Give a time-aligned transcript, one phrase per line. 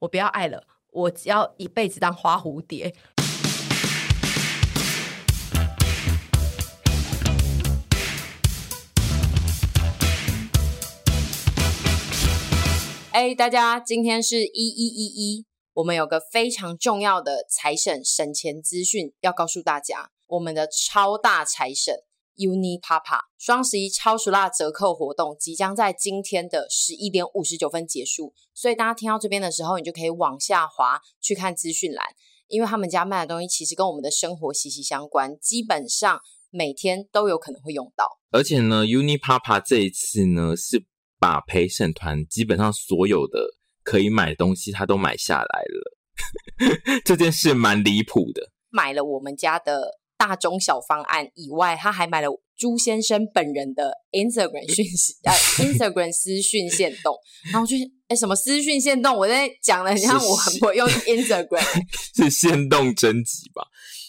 [0.00, 0.62] 我不要爱了，
[0.92, 2.94] 我只要一辈子当花蝴蝶。
[13.10, 22.04] 哎，大家，今天是一一一一，我们有个非常重要的财神省钱资讯要告诉大家，我们的超大财神
[22.38, 22.48] 省。
[22.48, 32.04] Unipapa 双十一超熟辣折扣活动即将在今天的十一点五十九分结束，所以大家听到这边的时候，你就可以往下滑去看资讯栏，
[32.46, 36.20] 因为他们家卖的东西其实跟我们的生活息息相关，基本上
[36.50, 38.18] 每天都有可能会用到。
[38.30, 40.84] 而且呢，Unipapa 这一次呢是
[41.18, 49.97] 把陪审团基本上所有的可以买的东西，他都买下来了， 这件事蛮离谱的，买了我们家的。
[50.18, 57.16] 大中小方案以外，他还买了朱先生本人的 Instagram 讯息，呃，Instagram 私讯限动，
[57.52, 57.76] 然后就
[58.08, 59.16] 哎，什么私讯限动？
[59.16, 61.64] 我在讲的，你看我很不会用 Instagram，
[62.16, 63.62] 是限动征集吧？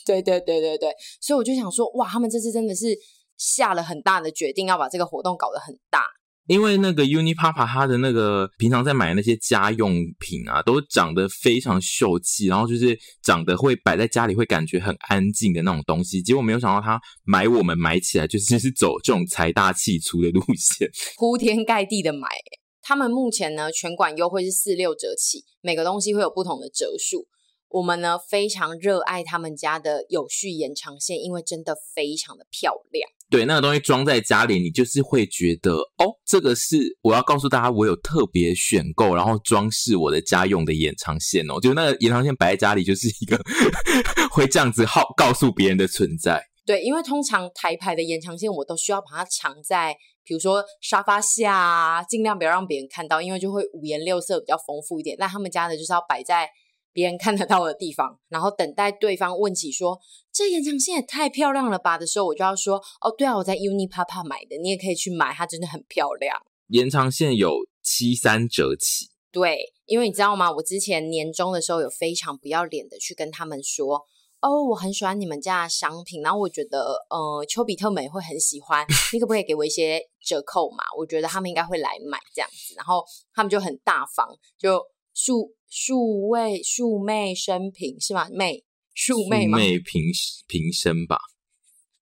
[0.05, 0.89] 对对对对对，
[1.21, 2.97] 所以我就想说，哇，他们这次真的是
[3.37, 6.07] 下了很大的决定，要把这个活动搞得很大。
[6.49, 16.23] 因为那个 Unipapa 它的那个平常在买的那些家用品啊，都长得非常秀气，然后就是长得会摆在家里会感觉很安静的那种东西。
[16.23, 22.27] 结果没有想到他买我们买起来就是 是走这种财大气粗的路线， 铺天盖地的买。
[22.81, 27.27] 他们目前呢全馆优惠是四六折起，每个东西会有不同的折数。
[27.67, 33.07] 我们呢非常热爱他们家的有序延长线，因为真的非常的漂亮。
[33.29, 41.59] 对，那个东西装在家里，你就是会觉得哦，这个是我要告诉大家，我有特别选购，然后装饰我的家用的延长线哦。
[41.61, 43.39] 就那个延长线摆在家里，就是一个
[44.31, 46.43] 会这样子好告诉别人的存在。
[46.65, 55.15] 对，因为通常台牌的延长线，我都需要把它藏在，比如说沙发下啊，尽量不要让别人看到，因为就会五颜六色，比较丰富一点。
[55.19, 56.49] 但他们家的就是要摆在。
[56.99, 59.97] 别人看得到的地方， 然后等待对方问起说
[60.33, 66.35] ：“这延长线也太漂亮了吧”的时候，我就要说：“哦，对啊，我在 Unipapa 买的，你也可以去买，它真的很漂亮。”
[66.67, 69.09] 延长线有七三折起。
[69.31, 70.51] 对，因为你知道吗？
[70.51, 74.03] 我之前年终的时候有非常不要脸的去跟他们说
[74.41, 80.83] ：“哦，我很喜欢你们家的商品，然后我觉得，呃，丘比特们也会很喜欢， 你可不可以给我一些折扣嘛？
[80.97, 83.03] 我觉得他们应该会来买这样子。”然后
[83.33, 84.81] 他们就很大方，就
[85.13, 85.55] 数。
[85.71, 88.27] 数位数妹生平是吗？
[88.31, 88.63] 妹
[88.95, 89.59] 数妹吗？
[89.59, 90.01] 妹平
[90.47, 91.19] 平生吧。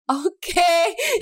[0.17, 0.61] OK，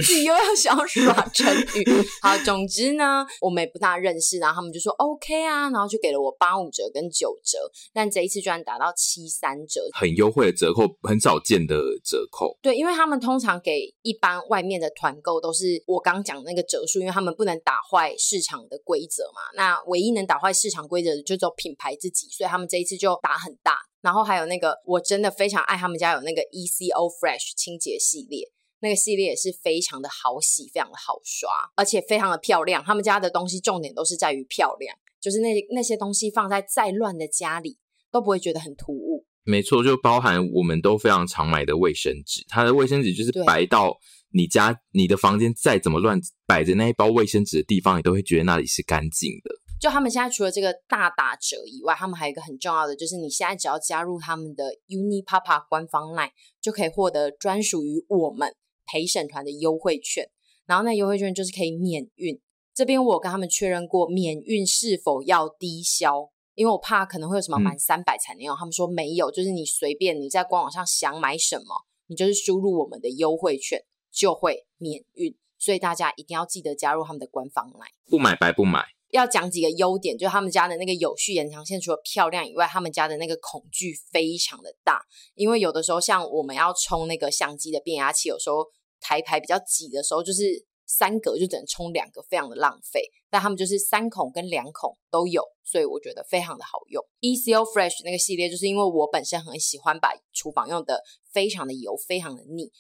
[0.06, 1.84] 自己又要想要耍成语。
[2.22, 7.58] 好，总之呢，我们也不大认识，然后他们就说 OK 啊，然后就给了我八五折跟九折，
[7.92, 12.56] 但这一次居然打到七三折，很优惠的折扣，很少见的折扣。
[12.62, 19.42] 对，因为他们通常给一般外面的团购都是我刚讲那个折数，因为他们不能打坏市场的规则嘛。
[19.56, 23.80] 那唯一能打坏市场规则的就只有品牌自己，所以他们这一次就打很大。
[24.02, 28.48] 然后还有那个，我真的非常爱他们家有那个 ECO Fresh 清洁系列。
[28.80, 32.84] 那个系列也是非常的好洗，非常的好刷，而且非常的漂亮。
[32.84, 37.78] 他们家的东西重点都是在于漂亮，就是那那些东西放在再乱的家里
[38.12, 39.26] 都不会觉得很突兀。
[39.44, 44.00] 没错，就包含我们都非常常买的卫生纸，它的卫生纸就是白到
[44.34, 49.56] 你家你的房间再怎么乱摆着那一包卫生纸的地方，你都会觉得那里是干净的。
[49.80, 58.56] 就他们现在除了这个大打折以外，他们还有一个很重要的，就是你现在只要加入他们的 Unipapa 官方 LINE，就可以获得专属于我们。
[58.86, 60.30] 陪审团的优惠券，
[60.66, 62.40] 然后那优惠券就是可以免运。
[62.74, 68.56] 这边我有跟他们确认过免运是否要低消，因为我怕可能会有什么满三百才能用。
[68.56, 75.36] 嗯、他们说没有，就是你随便你在官网上想买什么，你就是输入我们的优惠券就会免运。
[75.58, 78.95] 所以大家一定要记得加入他们的官方来，不买白不买。
[79.12, 85.02] 要讲几个优点，就是他们家的那个有序延长线，除了漂亮以外，他们家的那个孔距非常的大。
[85.36, 88.66] 因为有的时候，像我们要充那个相机的变压器，有时候
[89.00, 93.10] 台牌比较挤的时候，就是三格就只能充两个，非常的浪费。
[93.30, 97.04] 但他们就是三孔跟两孔都有，所以我觉得非常的好用。
[97.22, 102.72] ECO Fresh 那个系列，就是因为我本身很喜欢把厨房用的非常的油，非常的腻。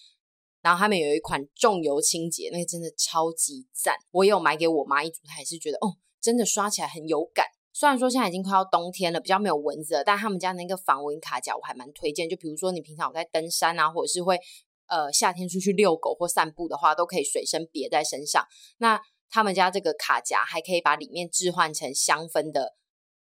[0.62, 3.96] 然后他们有一款重油清洁，那个真的超级赞。
[4.12, 5.98] 我也有买给我妈一组，她也是觉得哦。
[6.26, 12.28] 真的刷起来很有感，虽然说现在已经快要冬天了，比较没有蚊子了，但他们家那个防蚊卡夹我还蛮推荐。
[12.28, 14.40] 就比如说你平常有在登山啊，或者是会
[14.88, 18.44] 呃夏天出去遛狗或散步的话，都可以随身别在身上。
[18.80, 19.00] 那
[19.30, 22.74] 他们家这个卡夹还可以把里面置换成香氛的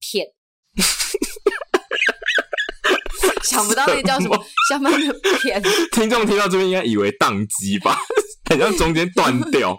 [0.01, 0.29] 片，
[3.45, 5.63] 想不到那个叫什么 香氛的片。
[5.93, 7.99] 听众听到这边应该以为宕机吧，
[8.49, 9.79] 好像中间断掉。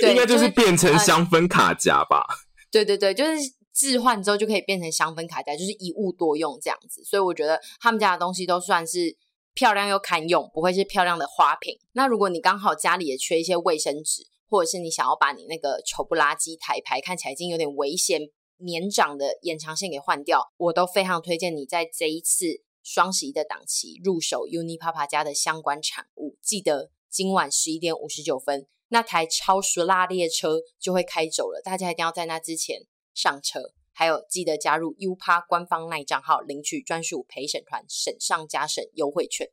[0.00, 2.26] 对， 应该就是变成香氛卡夹吧。
[2.70, 3.32] 对对对，就是
[3.72, 7.02] 置换之后就可以变成香氛卡夹，就是一物多用这样子。
[7.04, 9.16] 所以我觉得他们家的东西都算是
[9.54, 11.78] 漂亮又堪用，不会是漂亮的花瓶。
[11.92, 18.20] 那如果你刚好家里也缺一些卫生纸，或者是你想要把你那个丑不拉几台牌看起来已经有点危险
[18.58, 26.36] 年长的延长线给换掉，我都非常推荐你在这一次双十一的档期入手 Unipapa 家的相关产物。
[26.42, 28.66] 记得今晚十一点五十九分。
[28.92, 32.80] 那台超熟拉列车就会开走了，大家一定要在那之前
[33.14, 33.60] 上车。
[33.92, 39.48] 还有记得加入 UPA 官方那账号，领取专属陪审团省上加省优惠券。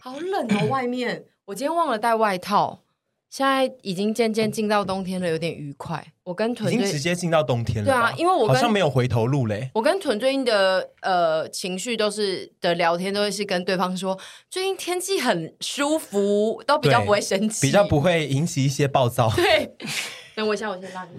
[0.00, 2.83] 好冷哦，外面我今天忘了带外套。
[3.34, 6.06] 现在已经渐渐进到冬天了，有点愉快。
[6.22, 9.68] 我跟屯已经直接进到冬天了，对啊，因为我好像没有回头路嘞。
[9.74, 14.16] 我跟屯最近的呃情绪都是的聊天，都会是跟对方说，
[14.48, 19.28] 最近天气很舒服，都比较不会生气，比较不会引起一些暴躁。
[19.34, 19.74] 对，
[20.36, 21.10] 等我一下，我先拉你。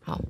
[0.00, 0.20] 好，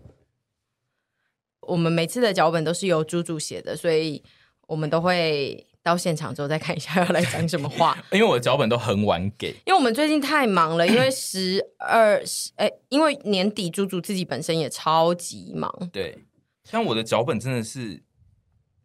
[1.60, 4.22] 我们每次的脚本都是由猪猪写的，所以
[4.66, 5.66] 我们都会。
[5.82, 12.22] 到现场之后再看一下要来讲什么话， 因为我的脚本都很晚给，因为我们最近太忙了，因为十二
[12.56, 16.18] 哎，因为年底猪猪自己本身也超级忙，对，
[16.64, 18.02] 像我的脚本真的是。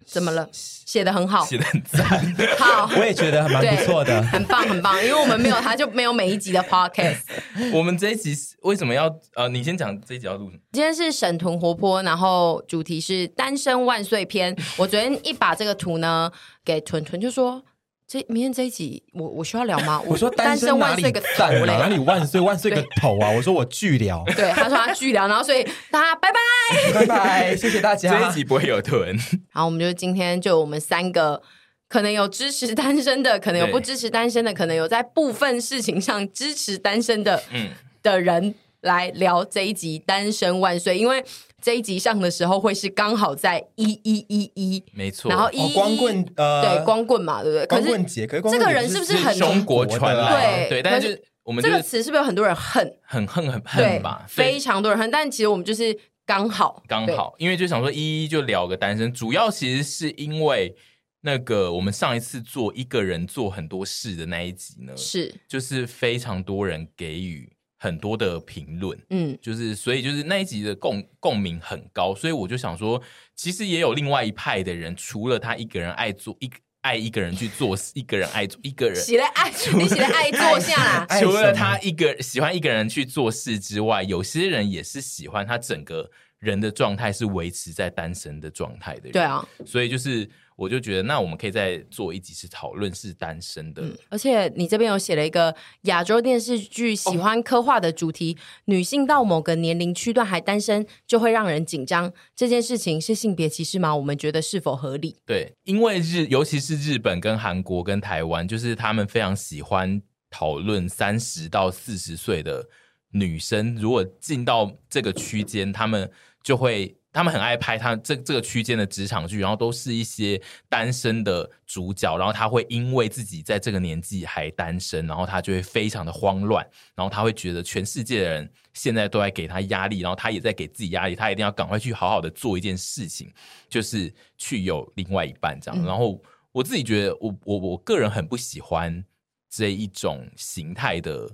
[0.06, 0.48] 怎么了？
[0.52, 2.36] 写的很好，写的很赞。
[2.60, 4.96] 好，我也觉得蛮不错的，很棒很棒。
[5.04, 7.22] 因为我们没有他，就没有每一集的 podcast。
[7.74, 9.50] 我们这一集为什么要呃？
[9.50, 10.62] 你先讲这一集要录什么？
[10.72, 14.56] 今天是沈屯活泼，然后主题是单身万岁篇。
[14.78, 16.32] 我昨天一把这个图呢
[16.64, 17.64] 给屯屯，就说。
[18.14, 20.00] 这明天这一集，我我需要聊吗？
[20.06, 23.32] 我说单身万岁个头嘞，哪里 万岁万岁个头啊！
[23.32, 28.20] 我说我巨聊， 对，他说他巨聊，然后所以大家拜拜拜拜，谢谢大家。
[28.20, 29.18] 这一集不会有屯。
[29.52, 31.42] 好，我们就今天就我们三个，
[31.90, 37.72] 可能有支持单身的，可能有不支持单身的，可能有在部分事情上支持单身的，嗯，
[38.04, 41.26] 的人来聊这一集单身万岁，因为。
[41.64, 45.30] 这一集上的时候会是刚好在一一一一，没错。
[45.30, 47.66] 然后一光棍，呃，对，光棍嘛，对不对？
[47.68, 50.68] 光棍节，可是这个人是不是很中国传来？
[50.68, 52.94] 对对，但是我们这个词是不是有很多人恨？
[53.02, 54.26] 很恨很恨吧？
[54.28, 55.10] 非常多人恨。
[55.10, 60.76] 但其实我们就是刚好刚好，因为就想说一一就聊个单身，主要其实是因为
[61.22, 67.53] 那个我们上一次做一个人做很多事的那一集呢，是就是非常多人给予。
[67.84, 73.02] 很多的评论，嗯，就是所以就是那一集的共共鸣很高，所以我就想说，
[73.36, 76.50] 其实也有另外一派的人，除了他一个人爱做一
[76.80, 86.10] 爱一个人去做， 一个人爱做一个人，写了爱， 你写了爱做下来，除了他一个喜欢一个人去做事之外，有些人也是喜欢他整个
[86.40, 90.30] 人的状态是维持在单身的状态的人，对啊，所以就是。
[90.56, 93.82] 我就觉得，那我们可以再做一集是讨论是单身的。
[93.82, 102.12] 嗯，而且你这边有写了一个亚洲电视剧喜欢刻画的主题：哦、女性到某个年龄区段还单身，就会让人紧张。
[102.36, 103.96] 这件事情是性别歧视吗？
[103.96, 105.16] 我们觉得是否合理？
[105.26, 112.68] 对，因为日，尤其是日本跟韩国跟台湾，就是他们非常喜欢讨论三十到四十岁的
[113.12, 116.10] 女生，如果进到这个区间，他们
[116.44, 116.96] 就会。
[117.14, 133.32] 他们很爱拍他这这个区间的职场剧，然后都是一些单身的主角，然后他会因为自己在这个年纪还单身，然后他就会非常的慌乱，然后他会觉得全世界的人现在都在给他压力，然后他也在给自己压力，他一定要赶快去好好的做一件事情，
[133.70, 135.80] 就是去有另外一半这样。
[135.82, 136.20] 嗯、然后
[136.52, 139.06] 我自己觉得我，我我我个人很不喜欢
[139.48, 141.30] 这一种形态的。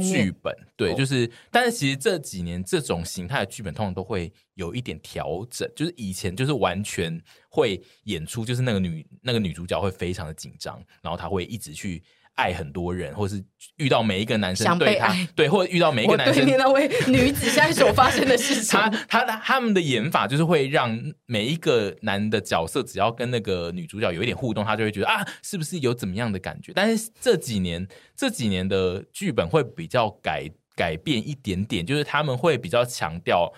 [0.00, 12.02] 剧本对，就是，但是其实这几年这种形态的剧本通常都会有一点调整，就是以前就是完全会演出，就是那个女那个女主角会非常的紧张，然后她会一直去。
[12.34, 13.42] 爱很多人，或是
[13.76, 16.44] 遇到每一个男生对他，对，或者遇到每一个男生。
[16.44, 26.72] 对那位女子现在所发生的事情， 他他他们的演法就是会让每一个男的角色，只要跟那个女主角有一点互动，他就会觉得啊，是不是有怎么样的感觉？
[26.74, 27.86] 但是这几年
[28.16, 33.52] 这几年的剧本会比较改改变一点点，就是他们会比较强调，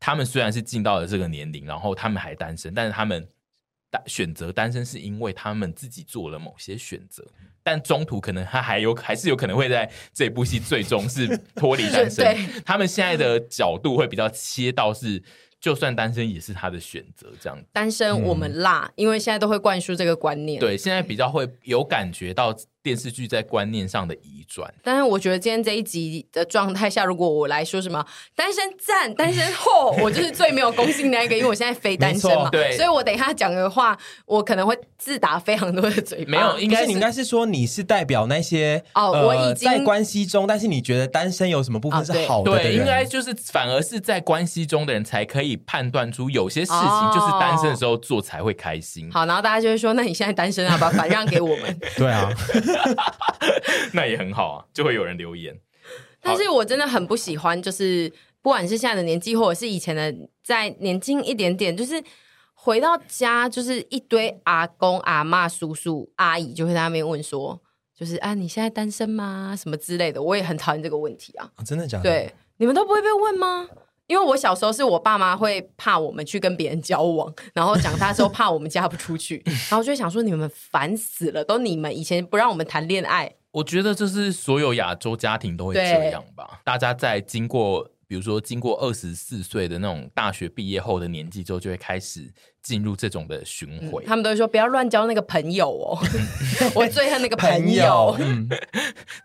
[0.00, 3.28] 他们虽然是进到了这个年龄，然后他们还单身，但是他们
[3.92, 7.22] 单选择单身是因为他们自己做了某些选择。
[7.62, 12.24] 但中途可能他还有还是有可能会在这部戏最终是脱离单身。
[12.24, 15.22] 对他们现在的角度会比较切到是，
[15.60, 17.62] 就算单身也是他的选择这样。
[17.70, 20.58] 单身我们辣，嗯、因为现在都会灌输这个观念。
[20.58, 24.72] 对，现在比较会有感觉到电视剧在观念上的移转。
[24.82, 33.96] 但是我觉得今天这一集的状态下，如果我来说什么单身赞、单身后， 我就是最没有公信那一个，因为我现在非单身嘛，对，所以我等一下讲的话，
[34.26, 36.30] 我可能会自打非常多的嘴巴。
[36.30, 42.62] 没有，应该是你应该是说你是代表那些哦，呃、我已经在关系中，但是你觉得单身有什么部分是好的，的、哦？
[42.62, 49.10] 对，应该就是反而是在关系中的人才可以判断出有些事情就是单身的时候做才会开心。
[49.10, 51.80] 好，然后大家就会说，那你现在单身啊，把反让给我们。
[51.96, 52.30] 对啊。
[53.92, 55.58] 那也很好啊，就会有人留言。
[56.20, 58.10] 但是我真的很不喜欢，就是
[58.40, 62.02] 不管是现在的年纪，或者是以前的，再年轻一点点，就是
[62.54, 67.60] 回到家，就是一堆阿公、阿妈、叔叔、阿姨，就会在那边问说，
[67.94, 69.56] 就是啊，你现在单身吗？
[69.56, 70.22] 什么之类的。
[70.22, 71.50] 我也很讨厌这个问题啊。
[71.56, 72.04] 哦、真的假的？
[72.04, 73.68] 对，你们都不会被问吗？
[74.12, 83.32] 因为我小时候是我爸妈会怕我们去跟别人交往，然后长大之后怕我们嫁不出去， 然后就想说你们烦死了，都你们以前不让我们谈恋爱。
[83.52, 86.60] 我觉得这是所有亚洲家庭都会这样吧。
[86.62, 92.30] 大家在经过，比如说经过二十四岁的那种大学毕业后的年纪之后，就会开始
[92.62, 94.06] 进入这种的巡回、嗯。
[94.06, 95.98] 他们都会说不要乱交那个朋友哦，
[96.74, 98.16] 我最恨那个朋友。
[98.20, 98.48] 嗯、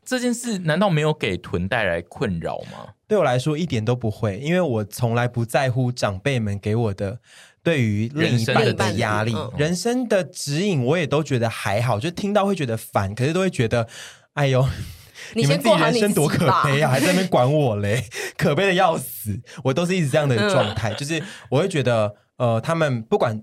[0.05, 2.93] 这件事难道没有给屯带来困扰吗？
[3.07, 7.19] 对我来说一点都不会，因为我从来不在乎长辈们给我的
[7.63, 13.87] 对于另一半的压力，人生的，指引我也都觉得还好，就听到会觉得烦，可是都会觉得，
[14.33, 14.67] 哎呦，
[15.35, 18.03] 你，你们自己人生多可悲啊， 还在那边管我嘞，
[18.37, 23.39] 可悲的要死，我都是一直这样的状态，嗯、就是我会觉得，呃，他们不管，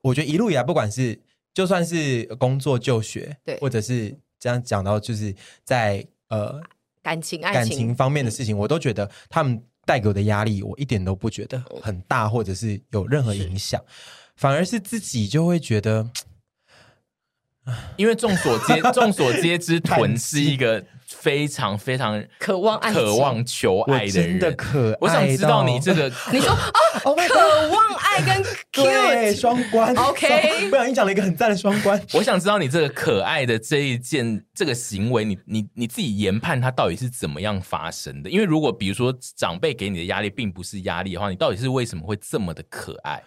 [0.00, 1.20] 我觉得一路以来，不管是
[1.54, 5.34] 就算是工作就学，对，或者是这样讲到，就是
[5.64, 6.60] 在呃。
[7.02, 13.82] 感情、爱情、感情方面的事情，我都觉得他们带给我的压力，我一点都不觉得很大，或者是有任何影响，
[14.36, 16.10] 反而是自己就会觉得，
[17.96, 20.84] 因为众所皆 众所皆知，屯是一个。
[21.16, 24.96] 非常非常渴望爱、渴望求爱的人，真的可爱。
[25.00, 26.70] 我想知道你这个， 你说啊，
[27.04, 30.70] oh、渴望爱跟 cute 双关，OK。
[30.70, 32.00] 不小心讲了一个很赞的双关。
[32.14, 38.30] 我想知道你这个可爱的这一件这个行为，你你你自己研判它到底是怎么样发生的？
[38.30, 43.22] 因为如果比如说长辈给你的压力并不是压力的话，你到底是为什么会这么的可爱？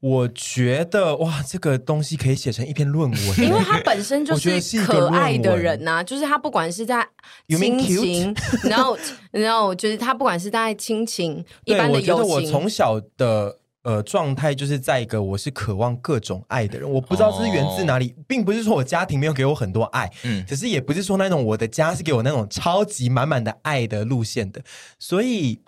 [0.00, 7.08] 我觉得哇，这个东西可以写成一篇论文，因为他本身就是可爱的人呐、啊，就是他不管是在
[7.48, 8.98] 亲情，然后
[9.30, 24.62] 然后就是他不管是在亲情一般的友情，我觉得我从小的呃状态就是在一个我是渴望各种爱的人，我不知道这是源自哪里，哦、并不是说我家庭没有给我很多爱，嗯，只是也不是说那种我的家是给我那种超级满满的爱的路线的，
[24.98, 25.62] 所以。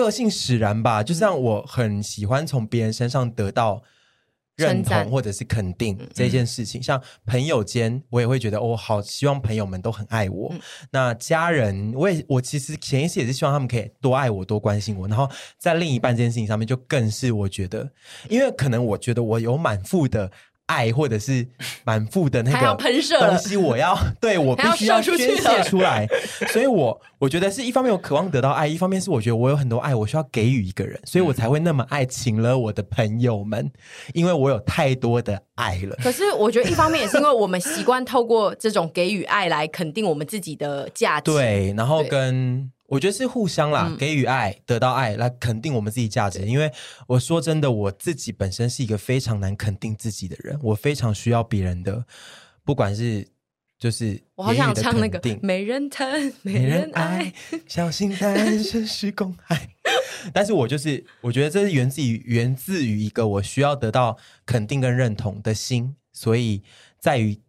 [0.00, 3.82] 个性使然吧，就是让我很喜欢从别人身上得到
[4.56, 6.82] 认同或者是肯定这件事情。
[6.82, 10.48] 像朋友间，我也会觉得我、哦、好希望朋友们都很爱我。
[10.52, 15.06] 嗯、那家人，我也我其实潜意识也是希望他们可以多爱我、多关心我。
[15.08, 15.28] 然后
[15.58, 17.90] 在另一半这件事情上面，就更是我觉得，
[18.28, 20.30] 因为可能我觉得我有满腹的。
[20.70, 21.44] 爱或者是
[21.82, 22.76] 满腹的那个
[23.18, 26.06] 东西，我要对我必须要宣泄出来，
[26.52, 33.68] 所以我我觉得是一方面我渴望得到爱，一方面是我觉得我有很多爱，我需要给予一个人，所以我才会那么爱请了我的朋友们，
[34.14, 35.96] 因为我有太多的爱了。
[36.02, 42.70] 可是我觉得一方面也是因为我们习惯透过这种给予爱来肯定我们自己的价值， 对，然后跟。
[42.90, 46.40] 我觉得是互相啦，给予爱，得到爱，来肯定我们自己价值。
[46.44, 46.68] 因为
[47.06, 52.04] 我说真的，我自己本身是一个非常难肯定自己的人，我非常需要别人的，
[52.64, 53.28] 不管是
[53.78, 57.32] 就是我好想唱那个没人疼，没人爱，
[57.68, 59.70] 小心单身是公害。
[60.34, 66.64] 但是我就是我觉得这是源自于源自于一个我需要得到肯定跟认同的心，所以
[66.98, 67.40] 在于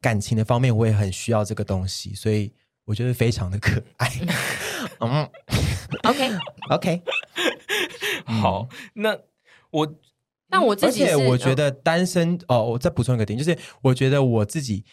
[0.00, 2.52] 感情的方面，我也很需要这个东西，所以。
[2.86, 4.10] 我觉得非常的可爱，
[5.00, 5.28] 嗯
[6.04, 6.30] ，OK。
[6.70, 7.02] OK，
[8.24, 9.16] 好，那
[9.70, 9.94] 我，
[10.48, 14.84] 那我自己，而且我觉得单身哦，我再补充一个点，就是我觉得我自己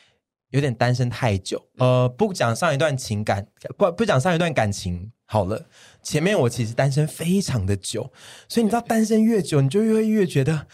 [0.49, 3.45] 有点单身太久，呃，不讲上一段情感，
[3.77, 5.67] 不不讲上一段感情好了，
[6.01, 8.11] 前面我其实单身非常的久，
[8.47, 10.67] 所以你知道，单身越久，你就越会越觉得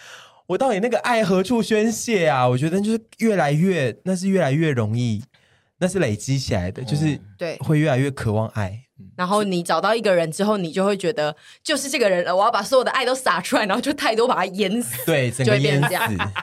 [0.48, 2.48] 我到底那个爱何处宣泄啊？
[2.48, 5.24] 我觉得就是越来越，那是越来越容易。
[5.80, 8.83] 那是累积起来的，就是对，会越来越渴望爱。
[9.16, 15.82] 然后你找到一个人之后，你就会觉得就是这个人了，我要把所有的爱都撒出来，然后就太多把它淹死，对，整个淹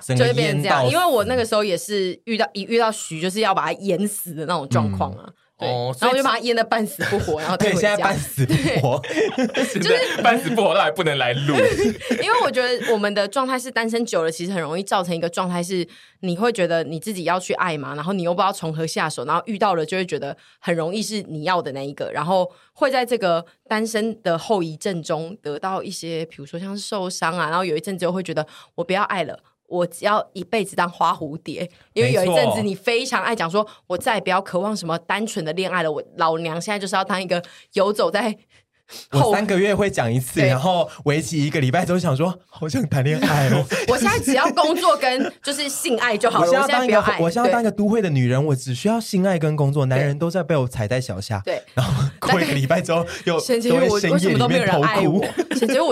[0.01, 0.85] 死，就会变成这样。
[0.89, 5.29] 因为我那个时候也是遇到一遇到徐，就是要把它淹死的那种状况啊。
[5.61, 9.01] 哦，然后我就把他淹的半死不活， 然后对，现在半死不活，
[9.57, 11.55] 就是半死不活，他还不能来录。
[12.23, 15.87] 因为我觉得我们的状态是单身久了，其实很容易造成一个状态是，
[16.21, 29.39] 你会觉得你自己要去爱嘛，然后你又不知道从何下手，然后遇到了就会觉得很容易是你要的那一个，然后会在这个单身的后遗症中得到一些，比如说像是受伤啊，然后有一阵子又会觉得我不要爱了。
[29.71, 35.91] 我只要一辈子当花蝴蝶，因为有一阵子你非常爱讲说，我再也不要渴望什么单纯的恋爱了。
[35.91, 38.37] 我老娘现在就是要当一个游走在。
[39.13, 43.65] 我三个月会讲一次，然后为期一个礼拜都想说，好想谈恋爱哦。
[43.89, 46.47] 我现在只要工作跟就是性爱就好了。
[46.47, 51.41] 我现在当一个，我现在当一个都会的女人，我只需要性爱跟工作，男人都在被我踩在脚下。
[51.45, 55.25] 对，然后过一个礼拜之后 又都会我为什么都没有人爱我？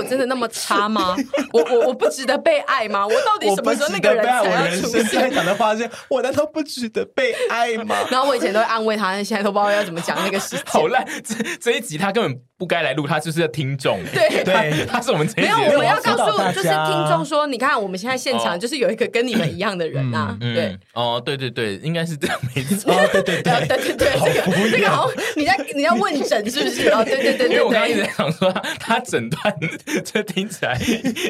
[0.08, 1.16] 真的那么差吗？
[1.52, 3.06] 我我我不值得被爱吗？
[3.06, 5.04] 我到底什么时候那个人才要出现？
[5.04, 7.96] 现在讲的话是，我难道不值得被爱吗？
[8.10, 10.64] 然后我以前都会安慰他，现在都不知道要怎么讲那个事情。
[10.66, 12.47] 好烂，这这一集他根本。
[12.58, 14.00] 不该来录，他就是听众。
[14.12, 20.36] 对 对，他是我们没有，我们要告诉就是听众说，你看我们现在现场就是有一个跟你们一样的人啊。
[20.40, 22.92] 对，哦，对对对，应该是这样没错。
[23.12, 24.10] 对对对对对对，这
[24.50, 26.88] 个这个好，你在你在问诊是不是？
[26.90, 29.54] 哦，对对对， 因为我刚刚一直在想说，他诊断
[30.04, 30.76] 这听起来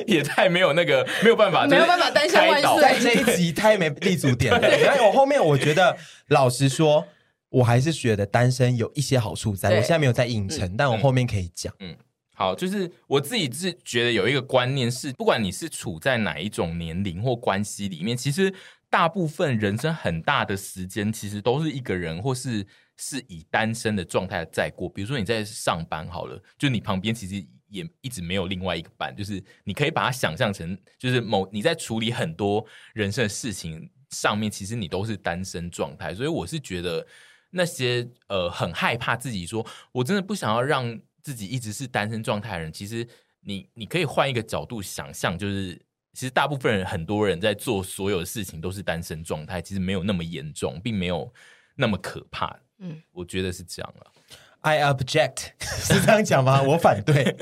[0.06, 4.60] 也太没有那个没有办法，没有办法单身万岁，这一集太没立足点了。
[4.78, 5.94] 然后我后面我觉得，
[6.28, 7.04] 老实说。
[7.50, 11.74] 我还是觉得单身有一些好处在，我现在没有在影城，嗯、但我后面可以讲。
[11.78, 11.96] 嗯，
[12.34, 18.52] 好，就是我自己是觉得有一个观念是，不管你是处在哪一种年龄或关系里面，其实
[18.90, 22.66] 大部分人生很大的时间，其实都是一个人，或是
[22.98, 24.86] 是以单身的状态在过。
[24.86, 32.62] 比如说你在上班好了，就你旁边其实也一直没有另外一个伴，就是你可以把它想象成，就是某你在处理很多
[32.92, 36.14] 人生的事情上面，其实你都是单身状态。
[36.14, 37.06] 所以我是觉得。
[37.50, 43.06] 那些呃很害怕自己说，我真的不想要让自己一直是单身状态的人，其实
[43.40, 45.74] 你你可以换一个角度想象，就是
[46.12, 51.32] 其实大部分人很多人在做所有的事情都是单身状态，其实没有那么严重，并没有
[51.76, 52.60] 那么可怕。
[52.78, 54.12] 嗯，我觉得是这样了。
[54.60, 56.62] I object 是这样讲吗？
[56.62, 57.34] 我反对。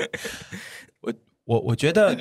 [1.01, 2.17] 我我我觉得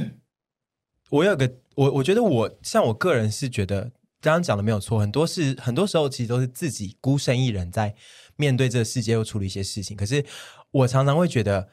[1.10, 3.92] 我有个我我觉得我像我个人是觉得。
[4.26, 7.95] 刚刚讲的没有错，很多事很多时候其实都是自己孤身一人在
[8.35, 9.97] 面对这个世界，又处理一些事情。
[9.97, 10.26] 可是
[10.73, 11.68] 我常常会觉得，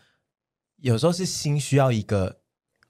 [0.77, 2.41] 有时候是心需要一个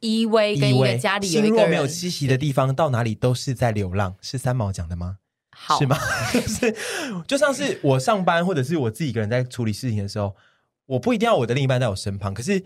[0.01, 1.25] 依偎，跟一个家里。
[1.25, 4.17] 心若没有栖息的地方，到哪里都是在流浪。
[4.19, 5.19] 是三毛讲的吗？
[5.51, 5.97] 好是吗？
[6.45, 6.75] 是
[7.25, 10.35] 就像是我上班，或者是我自己一个人在处理事情的时候，
[10.87, 12.61] 我不一定要我的另一半在我身旁，可是。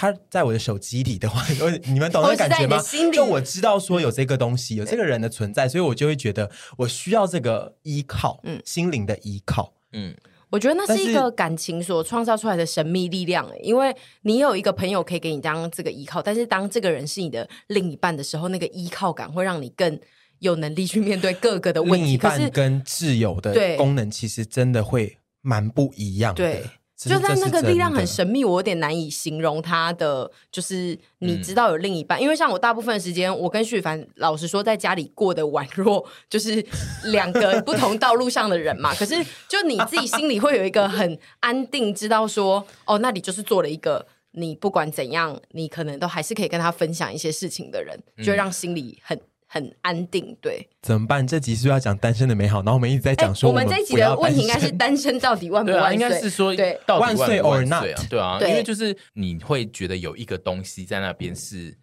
[0.00, 1.44] 他在我的手机里的话，
[1.84, 2.80] 你们懂那个感觉吗？
[3.12, 10.16] 就我知道说有这个东西，有这个人的存在，所以我就会觉得我需要这个依靠，嗯，心灵的依靠，嗯，
[10.48, 20.00] 我觉得那是一个感情所创造出来的神秘力量，因为你有一个朋友可以给你当这个依靠，但是当这个人是你的另一半的时候，那个依靠感会让你更
[20.38, 22.06] 有能力去面对各个的问题。
[22.06, 26.64] 另一半跟挚友的功能其实真的会蛮不一样的，对。
[27.08, 30.30] 就在那个力量很神秘，我有点难以形容它的。
[30.52, 36.64] 就是你知道有另一半，嗯、因为像我大部分的时间，我跟旭凡老实说，在家里过得宛若就是
[37.04, 38.94] 两个不同道路上的人嘛。
[38.94, 39.14] 可是
[39.48, 49.18] 就你自己心里会有一个很安定，知道说哦，那里就是做了一个你不管怎样，你可能都还是可以跟他分享一些事情的人，就让心里很。
[49.52, 50.64] 很安定，对。
[50.80, 51.26] 怎么办？
[51.26, 55.88] 这集是不是要讲单身的美好，然后我们一直在讲说我们，欸，我们这一集的问题应该是单身到底万不万岁？
[55.88, 58.08] 啊，应该是说对，到底万岁 or not？
[58.08, 61.76] 对啊，因为就是你会觉得有一个东西在那边是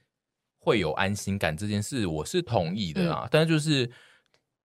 [0.60, 3.26] 会有安心感，这件事我是同意的啊。
[3.26, 3.92] 嗯，但是就是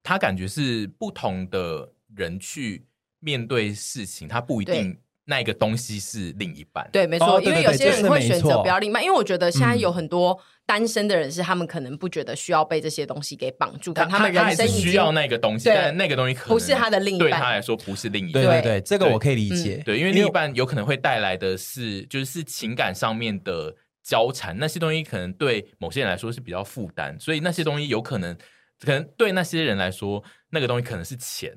[0.05, 2.87] 他感觉是不同的人去
[3.19, 4.97] 面对事情，他不一定。
[5.25, 28.37] 那个东西是另一半，对，没错，因为有些人会选择不要另一半，因为我觉得现在有很多单身的人是他们可能不觉得需要被这些东西给绑住，但他们人生需要那个东西，但那个东西可能不是他的另一半，对他来说不是另一半，对对对，这个我可以理解，对，因为另一半有可能会带来的是就是情感上面的交缠，那些东西可能对某些人来说是比较负担，所以那些东西有可能
[28.81, 31.55] 可能对那些人来说，那个东西可能是钱。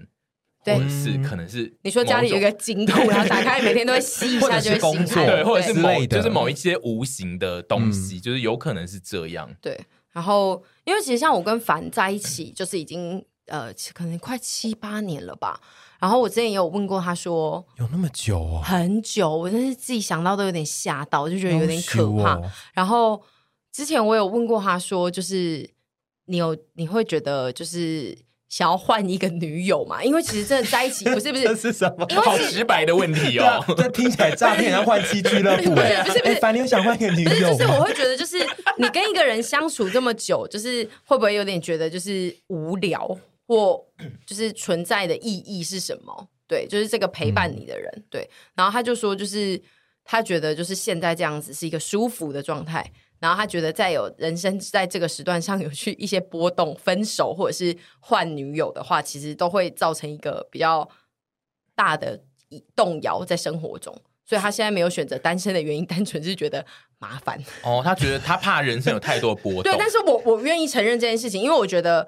[0.65, 5.25] 或者是可能是你说家里有一个金库，然后打开每天都会吸一下，就会心安。
[5.28, 9.47] 对，或者是某就是某一些无形的东西，就是有可能是这样。
[9.62, 9.80] 对，
[10.12, 15.62] 然后因为其实像我跟凡在一起，就是已经呃可能快七八年了吧。
[15.99, 18.62] 然后我之前也有问过他说，有那么久哦？
[18.63, 22.41] 很久，我真是自己想到都有点吓到，我就觉得有点可怕。
[22.73, 23.21] 然后
[23.71, 25.69] 之前我有问过他说，就是
[26.25, 28.17] 你有你会觉得就是。
[28.49, 30.01] 想要换一个女友嘛？
[30.05, 32.08] 因为其实真的在一起不是不是 这是什么？
[32.21, 35.75] 好直白的问题哦，这听起来诈骗，要换妻俱乐部。
[35.75, 38.38] 对，不是不是，反正你想换一个女友，就是我会觉得，就是
[38.77, 43.05] 你跟一个人相处这么久，就是会不会有点觉得就是无聊，
[43.47, 43.84] 或
[44.25, 46.27] 就是存在的意义是什么？
[46.47, 48.29] 对，就是这个陪伴你的人，嗯、对。
[48.55, 49.60] 然后他就说，就是
[50.03, 52.86] 他觉得就是现在这样子是一个舒服的状态。
[53.25, 60.88] 然后他觉得，再有人生在这个时段上有去一些波动、分手或者是换女友的话，其实都会造成一个比较
[61.73, 62.21] 大的
[62.75, 63.91] 动摇在生活中。
[64.23, 66.63] 所以他现在没有选择单身的原因，单纯是觉得
[66.99, 67.43] 麻烦。
[67.63, 69.63] 哦，他觉得他怕人生有太多波动。
[69.63, 72.07] 对，但是我我愿意承认这件事情，因为我觉得。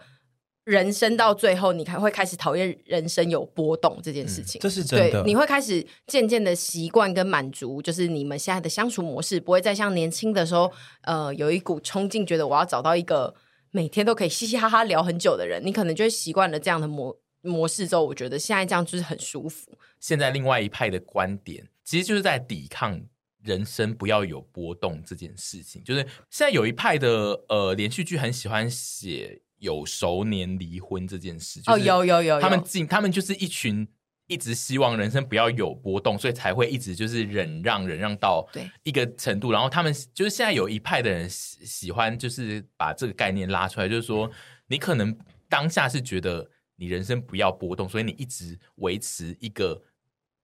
[0.68, 5.24] 人生到最后，你还会开始讨厌人生有波动这件事情，嗯、这是真的。
[5.24, 10.70] 对，你会开始渐渐的习惯跟满足，就是你们现在的相处模式，不会再像年轻的时候，
[11.04, 13.34] 呃，有一股冲劲，觉得我要找到一个
[13.72, 15.66] 每天都可以嘻嘻哈哈聊很久的人。
[15.66, 19.72] 你可能就会习惯了这样的模模式之后，我觉得现在这样就是很舒服。
[20.02, 23.00] 现在另外一派的观点，其实就是在抵抗
[23.42, 25.82] 人生不要有波动这件事情。
[25.86, 29.44] 就是现在有一派的呃连续剧很喜欢写。
[29.60, 33.88] 有熟年离婚这件事，哦，有有有，他们进，他们就是一群
[34.28, 38.48] 一直希望人生不要有波动，所以才会一直就是忍让忍让到
[38.84, 39.52] 一个程度。
[39.52, 44.30] 然后他们就是现在有一派的人喜喜欢，就是把这个概念拉出来，就是说
[44.68, 45.18] 你可能
[45.50, 49.82] 当下是觉得你人生不要波动，所以你一直维持一个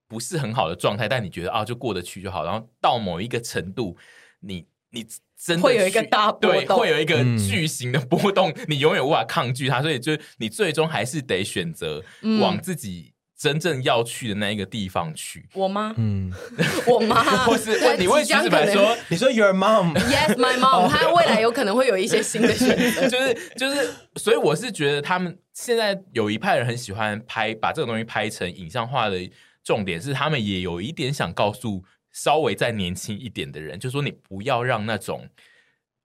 [0.08, 2.43] 不是很好的状态，但你觉得啊就过得去就好。
[2.45, 3.97] 然后到某一个程度，
[4.39, 5.06] 你你。
[5.45, 12.01] 真的会有一个大波动，对，会有一个巨型的波动，嗯、 你永远无法抗拒它，所以就你最终还是得选择
[12.39, 15.45] 往自己真正要去的那一个地方去。
[15.53, 15.93] 我妈？
[15.97, 16.32] 嗯，
[16.88, 29.29] 我妈， 或是你会举手说，你说 Your mom，Yes my mom，她未来有可能会有一些新的选择，就是就是，所以我是觉得他们现在有一派人很喜欢拍，把这个东西拍成影像化的
[29.62, 31.84] 重点是，他们也有一点想告诉。
[32.13, 35.28] 稍微再年轻一点的人，就说你不要让那种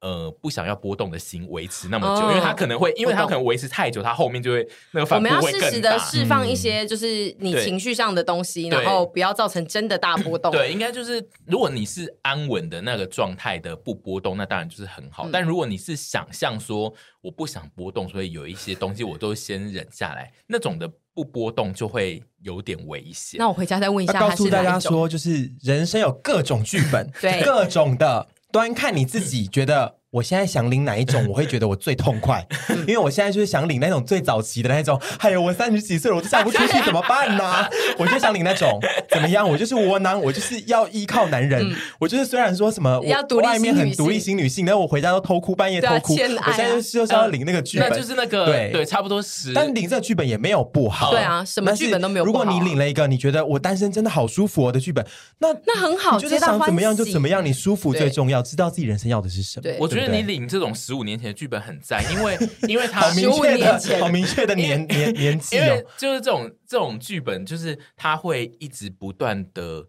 [0.01, 5.47] 呃不想要波动的心维持那么久，哦、因为他可能会，因为他可能维持太久，他后面就会那个反扑会更大。
[5.47, 10.51] 我们要适时的释放一些，就是你情绪上的东西，嗯、然后不要造成真的大波动。
[10.57, 15.29] 对，应该就是如果你是安稳的那个状态的不波动，那当然就是很好。
[15.29, 20.91] 嗯、但如果你是想象说我不想波动，所以有一些东西我都先忍下来，那种的。
[21.19, 23.39] 不波动就会有点危险。
[23.39, 24.21] 那我回家再问一下。
[24.21, 29.98] 告诉大家说，就是人生有各种剧本，对，各种的，端看你自己觉得。
[30.11, 32.47] 我现在想领哪一种，我会觉得我最痛快，
[32.89, 34.99] 因为我现在就是想领那种最早期的那种。
[35.19, 37.69] 哎呦，我三十几岁了，我都嫁不出去，怎么办呢、啊？
[37.99, 39.47] 我就想领那种怎么样？
[39.47, 41.63] 我就是窝囊，我就是要依靠男人。
[41.63, 46.15] 嗯、我就是虽然说什么，我外面很独立型女性，但我回家都偷哭，半夜偷哭。
[46.15, 49.53] 啊、我现在就是要领那个剧本，就是那个对对，差不多十。
[49.53, 52.45] 但领这个剧本也没有不好，对啊，什么剧本都没有不好。
[52.45, 55.05] 如果你领了一个你觉得我单身真的好舒服的剧本，
[55.41, 59.71] 那那很好，就是想怎么样就怎么样，你舒服最重要，知道自己人生要的是什么。
[59.79, 60.69] 我觉得你领这种。
[60.75, 69.87] 十五年前的剧本很赞，因为 因为他十五年前、好明确的年年年纪，因为就是这种这种剧本，就是他会一直不断的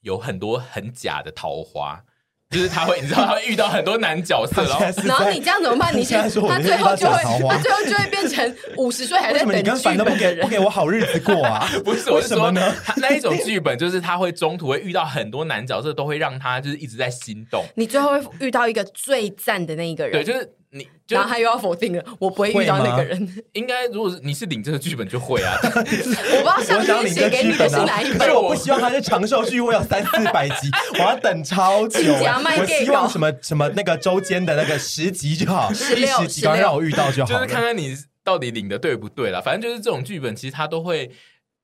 [0.00, 2.02] 有很多很假的桃花。
[2.50, 5.96] 就是他会，你知道他会遇到很多男角色，然后然后你这样怎么办？
[5.96, 11.64] 你现在说他最后就会，他最后就会变成五十岁还在等剧本的人，不给我好日子过啊？
[11.84, 12.74] 不是，我是说呢？
[12.96, 17.64] 那一种剧本就是他会中途会遇到很多男角色，都会让他就是一直在心动。
[17.76, 20.50] 你最后会遇到一个最赞的那一个人，对，就是。
[20.72, 23.18] 你然后他又要否定了，我不会遇到那个人。
[23.54, 25.58] 应该，如果是你是领这个剧本，就会啊。
[25.64, 31.98] 我不知道上天写给你的是哪一本，可是我不希望他是长寿剧，我有三四百集， 我要等超久。
[32.00, 37.32] 我希望什么什么那个周间的那个十集就好，第十集刚让我遇到就好。
[37.32, 39.42] 就是看看你到底领的对不对了。
[39.42, 41.10] 反正就是这种剧本，其实它都会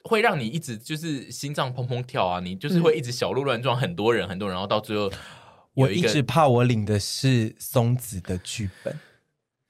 [0.03, 5.09] 会让你一直就是心脏砰砰跳啊，你就是会一直小鹿乱撞，很多人很多人，然后到最后。
[5.77, 8.99] 我一直怕我领的是松子的剧本，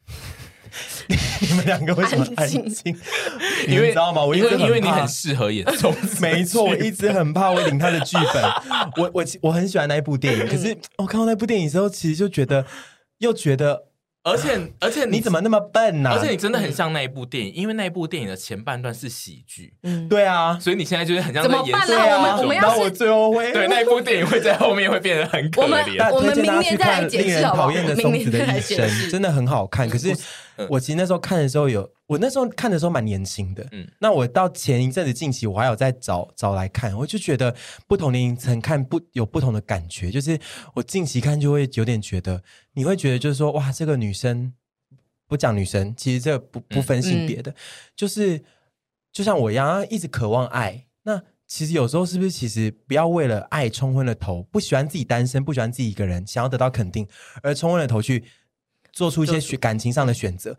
[1.41, 2.97] 你们两个为什么安静？
[3.69, 4.25] 因为你知道吗？
[4.25, 6.19] 我一直很怕，因为你很适合演松子。
[6.25, 8.43] 没错，我一直很怕我领他的剧本。
[8.97, 12.65] 我我我很喜欢那一部电影，可是我看到那部电影的时候，其实就觉得
[13.19, 13.87] 又觉得。
[14.27, 16.11] 而且而且你怎么那么笨呢？
[16.11, 19.73] 而且你真的很像那一部电影，因为那一部电影的前半段是喜剧。
[19.85, 21.79] 嗯，对啊，所以你现在就是很像在演。
[21.87, 26.13] 对啊，我们要是最后会对那一部电影会在后面会变得很可怜。
[26.13, 27.25] 我们明年再来解释。
[27.25, 30.13] 令人讨厌的松子的一生真的很好看，可是
[30.71, 33.67] 我其实那时候看的时候有，我那时候看的时候蛮年轻的。
[33.73, 37.55] 嗯，那我到前一阵子近期我还有在找找来看，我就觉得
[37.87, 40.11] 不同年龄层看不有不同的感觉。
[40.11, 40.39] 就是
[40.75, 42.43] 我近期看就会有点觉得，
[42.75, 44.53] 你会觉得就是说哇，这个女生。
[45.29, 47.55] 不讲女生，其实这不不分性别的，嗯、
[47.97, 48.41] 就是
[49.13, 50.87] 就像我一样，一直渴望爱。
[51.03, 57.09] 那其实有时候是不是，其实不要为了爱冲昏了头，不喜欢自己单身，不喜欢自己一个人，想要得到肯定，
[57.43, 58.23] 而冲昏了头去
[58.97, 60.57] 做出一些选感情上的选择。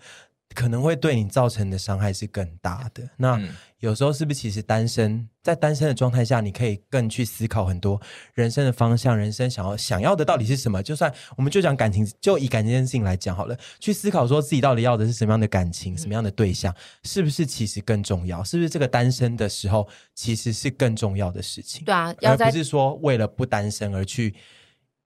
[0.56, 3.08] 可能会对你造成的伤害是更大的。
[3.18, 3.38] 那
[3.80, 8.02] 有时候是不是其实单身，在单身的状态下，你可以更去思考很多
[8.34, 10.82] 人生的方向，人生想要想要的到底是什么？
[10.82, 16.74] 就算我们就讲感情，就以感情这件事情来讲好了，去思考说自己到底要的是什么样的感情，什么样的对象，
[17.04, 18.42] 是不是其实更重要？
[18.42, 21.84] 是不是这个单身的时候其实是更重要的事情？
[21.84, 24.34] 对啊，而不是说为了不单身而去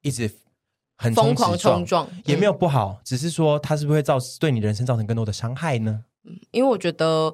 [0.03, 0.31] 一直。
[1.01, 6.03] 很疯狂冲撞也没有不好，嗯、只是说它是不是会造对你人生造成更多的伤害呢？
[6.25, 7.33] 嗯，因为我觉得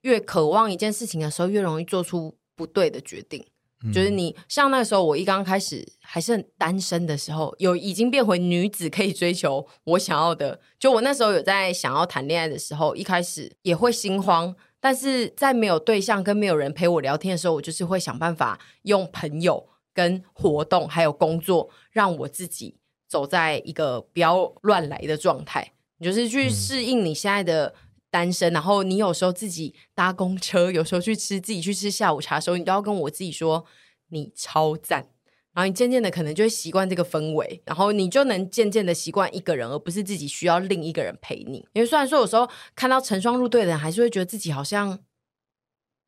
[0.00, 3.46] 越渴望一件事情的时候，越容易做出不对的决定。
[3.84, 10.58] 嗯、就是你像那个时候，我一刚开始还是很单身的时候，有已经变回女子可以追求我想要的。
[10.78, 22.78] 就我那时候有在想要谈恋爱的时候，一开始也会心慌，但是在没有对象跟没有人陪我聊天的时候，我就是会想办法用朋友跟活动还有工作让我自己。
[23.08, 27.74] 走在一个不要乱来的状态，你就是去适应你现在的
[28.10, 33.64] 单身，嗯、然后你有时候自己搭公车，有时候去吃自己去吃下午茶的时候，你都要跟我自己说
[34.08, 35.08] 你超赞，
[35.52, 41.66] 然后你渐渐的可能就会习惯这个氛围，然后你就能渐渐的习惯一个人，而不是自己需要另一个人陪你。
[41.72, 44.98] 因为虽然说有时候看到成双入对的人，还是会觉得自己好像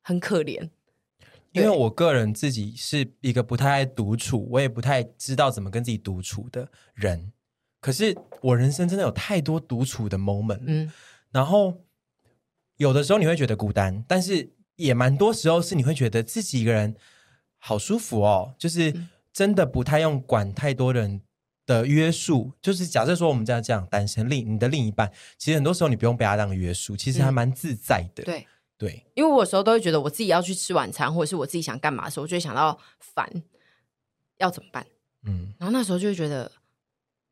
[0.03, 0.69] 很可怜。
[1.51, 7.31] 因为我个人自己是一个不太爱独处，我也不太知道怎么跟自己独处的人。
[7.81, 10.91] 可是我人生真的有太多独处的 moment，嗯，
[11.31, 11.85] 然后
[12.77, 16.95] 有的时候你会觉得孤单，但是也蛮多时候是你会觉得自己一个人
[17.57, 18.93] 好舒服哦，就是
[19.33, 21.21] 真的不太用管太多人
[21.65, 22.51] 的约束。
[22.61, 28.47] 就是假设说我们这样这样单身，另你的另一半，其实很多时候你不用被他当约束，其实还蛮自在的，嗯、对。
[28.79, 33.29] 对，因为我有时候都会觉得我自己要去吃晚餐，或者是我自己想干嘛的时候，我就会想到烦，
[34.37, 34.87] 要怎么办？
[35.25, 36.49] 嗯，然后那时候就会觉得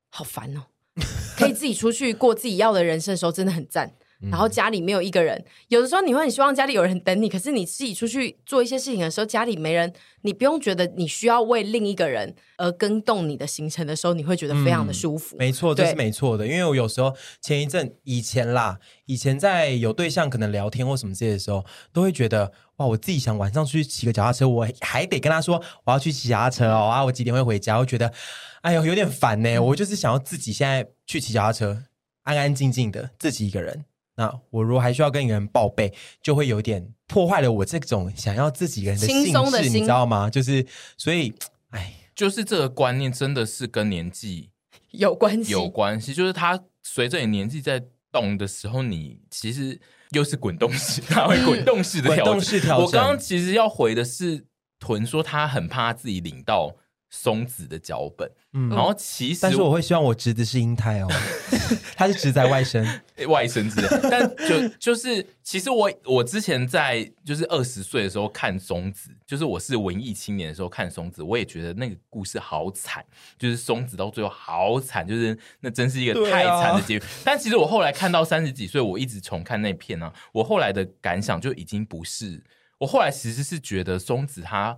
[0.10, 0.66] 好烦哦，
[1.40, 3.96] 可以自己出去过自己要的人生的时候，真的很赞。
[4.20, 15.36] 然后家里没有一个人，有的时候你会很希望家里有人等你，可是你自己出去做一些事情的时候，家里没人，你不用觉得你需要为另一个人而跟动你的行程的时候，你会觉得非常的舒服。
[15.36, 27.78] 嗯、没错，这是没错的，因为我有时候前一阵以前啦，以前在有对象可能聊天或什么之类的时候，都会觉得哇，我自己想晚上出去骑个脚踏车，我还得跟他说我要去骑脚踏车哦啊，我几点会回家？
[27.78, 28.12] 我觉得
[28.62, 31.84] 哎呦有点烦呢，嗯、我就是想要自己现在去骑脚踏车，
[32.24, 33.86] 安安静静的自己一个人。
[34.18, 40.30] 那我如果还需要跟一个人报备，就会有点破坏了我这种想要自己一个人的兴致，你知道吗？
[40.30, 40.66] 就是
[40.98, 41.34] 所以，
[41.70, 44.50] 哎，就是这个观念真的是跟年纪
[44.92, 46.14] 有关系，有关系。
[46.14, 52.78] 就是他随着你年纪在动的时候，你其实又是滚动式，他会滚动式的 调整。
[52.80, 54.46] 我刚刚其实要回的是
[54.80, 56.76] 屯说他很怕自己领到。
[57.10, 61.08] 松子的脚本，嗯，然后其实，但是我会希望我侄子是英泰哦，
[61.96, 62.84] 他是侄在外甥，
[63.30, 64.10] 外甥之类。
[64.10, 73.06] 但就就是，其实我我之前在就是二十岁的时候看松子，就是我是文艺青年的时候看松子，我也觉得那个故事好惨，
[73.40, 77.06] 就是松子到最后好惨，就是那真是一个太惨的结局。
[77.06, 82.44] 啊、但其实我后来看到三十几岁，我一直重看那片呢、啊，我后来的感想就已经不是，
[82.80, 84.78] 我后来其实是觉得松子他。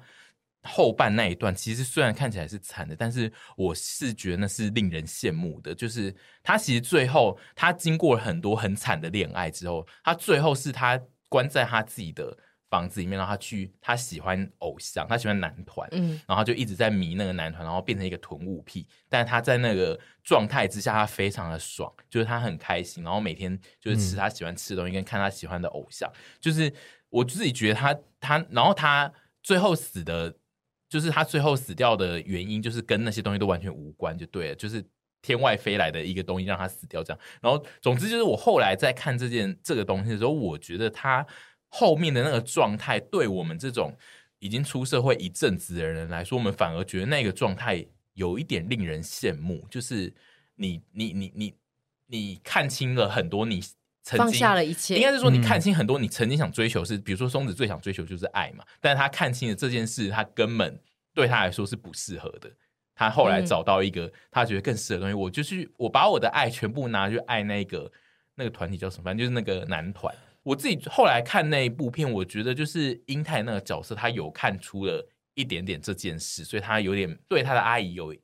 [0.69, 5.73] 后半那一段其实虽然看起来是惨的，但是我是觉得那是令人羡慕的。
[5.73, 12.37] 就是他其实最后他经过了很多很惨的恋爱之后，他最后是他关在他自己的
[12.69, 18.87] 房子里面，然后他去他喜欢偶像，他喜欢男团，嗯，然后就一直在迷那个男团，然后变成一个囤物癖。
[19.09, 26.11] 但是他在那个状态之下，他非常的爽，就是他很开心，然后每天就是吃他喜欢吃的东西，跟看他喜欢的偶像。
[26.39, 26.71] 就是
[27.09, 30.35] 我自己觉得他他，然后他最后死的。
[30.89, 34.83] 就是他最后死掉的原因，就是跟那些东西都完全无关，就对了，就是
[35.21, 37.19] 天外飞来的一个东西让他死掉这样。
[37.39, 41.25] 然后，总之就是我后来在看这件这个东西的时候，我觉得他
[41.67, 43.95] 后面的那个状态，对我们这种
[44.39, 49.67] 已经出社会一阵子的人来说，我们反而觉得那个状态有一点令人羡慕。
[49.69, 50.11] 就是
[50.55, 51.53] 你你你你
[52.07, 53.61] 你看清了很多你。
[54.17, 60.79] 放下了一切，应该是说你看清很多你曾经想追求是，嗯、比如说松子最想追求就是爱嘛，但是他看清了这件事，他根本
[61.13, 62.49] 对他来说是不适合的。
[62.95, 67.91] 他后来找到一个他觉得更适合的东西，嗯、我就是我把我的爱全部拿去爱那个
[68.35, 70.13] 那个团体叫什么，反正就是那个男团。
[70.43, 78.15] 我自己后来看那一部片，我觉得就是英泰那个角色，他有看出了一点点这件事，所以他有点对他的阿姨有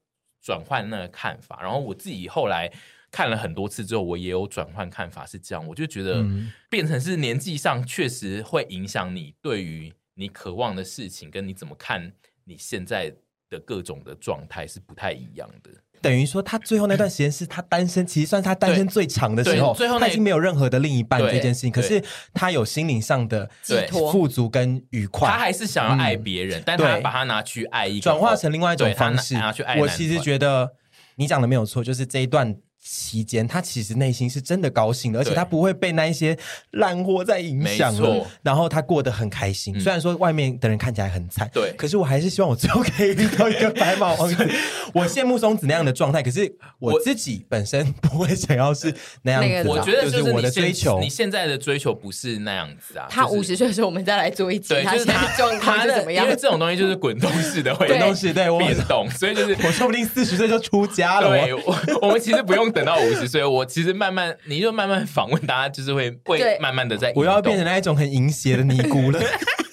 [0.42, 1.62] 转换那个看法。
[1.62, 2.72] 然后我自己后来。
[3.16, 6.22] 看了很多次之后，我也有转换看法，是这样，我就觉得
[6.70, 12.12] 变成是年纪上确实会影响你对于你渴望的事情，跟你怎么看
[12.44, 13.10] 你现在
[13.50, 15.70] 的各种的状态是不太一样的。
[16.02, 19.74] 等于说，他最后那段时间是他单身，其实算是他单身最长的时候。
[19.74, 25.30] 最后他已经没有任何的另一半这件事情，可是他有心灵上的寄托、富足跟愉快。
[25.30, 29.36] 他还是想要爱别人，嗯、但他把他拿去爱一个，转化成另外一种方式。
[29.36, 29.80] 拿去爱。
[29.80, 30.74] 我其实觉得
[31.16, 32.58] 你讲的没有错，就是这一段。
[32.88, 36.38] 期间，他其实内心是真的高兴的，而且他不会被那一些
[36.72, 38.24] 烂货在影响了。
[38.44, 44.48] 然后他过得很开心，虽然说外面的人看起来很惨，对，可是我还是希望我最后可以遇到一个白马王子。
[44.94, 48.94] 我羡慕松子那样的状态，可是我自己本身不会想要是
[49.24, 49.68] 那样子。
[49.68, 53.08] 我觉得就是我的追求，你现在的追求不是那样子啊。
[53.10, 56.24] 他五十岁的时候，我们再来做一集，他现在状态是怎么样？
[56.24, 61.30] 因为这种东西就是滚动式的，会 滚动式对我变动，所以就是我说不定四十岁就出家了。
[61.30, 62.75] 对，我我们其实不用。
[62.76, 67.14] 等到五十岁，我其实慢慢，你就慢慢访问大家，就是会会慢慢的在。
[67.16, 69.20] 我要变成那一种很淫邪的尼姑了。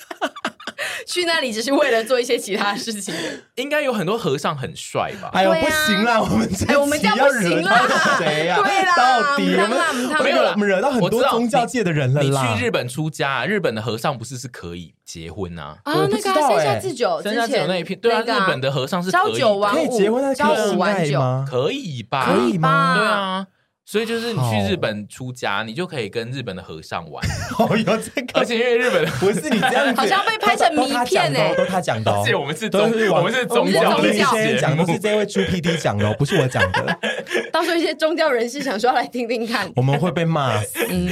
[1.12, 3.14] 去那里只是为了做一些其他事情。
[3.56, 5.28] 应该有很多和尚很帅吧？
[5.34, 7.86] 哎呦，不行啦，我们这，我们这样不行啦。
[8.18, 8.56] 谁呀？
[8.62, 12.22] 对啦， 到底我们没有我们惹到很多宗教界的人了。
[12.22, 15.76] 你去日本出家，日本的和尚不是是可以结婚啊？
[15.84, 21.46] 啊，那个山下智久，山下智久那一片，对啊，日本的和尚是朝九晚五，可以结婚，朝九晚九吗？
[21.48, 22.24] 可以吧？
[22.26, 22.96] 可以吗？
[22.96, 23.46] 对啊。
[23.92, 27.22] 所以就是你去日本出家，你就可以跟日本的和尚玩。
[27.58, 32.10] 哦，有这个，而且因为日本不是你这样子，好像被拍成迷片哎，都他讲的。
[32.10, 34.10] 而且我们是宗，我们是宗教的。
[34.10, 36.98] 现在讲的是这位猪 PD 讲的，不是我讲的。
[37.52, 40.86] 到时候一些宗教人士想说要来听听看，我们会被骂死。
[40.88, 41.10] 嗯。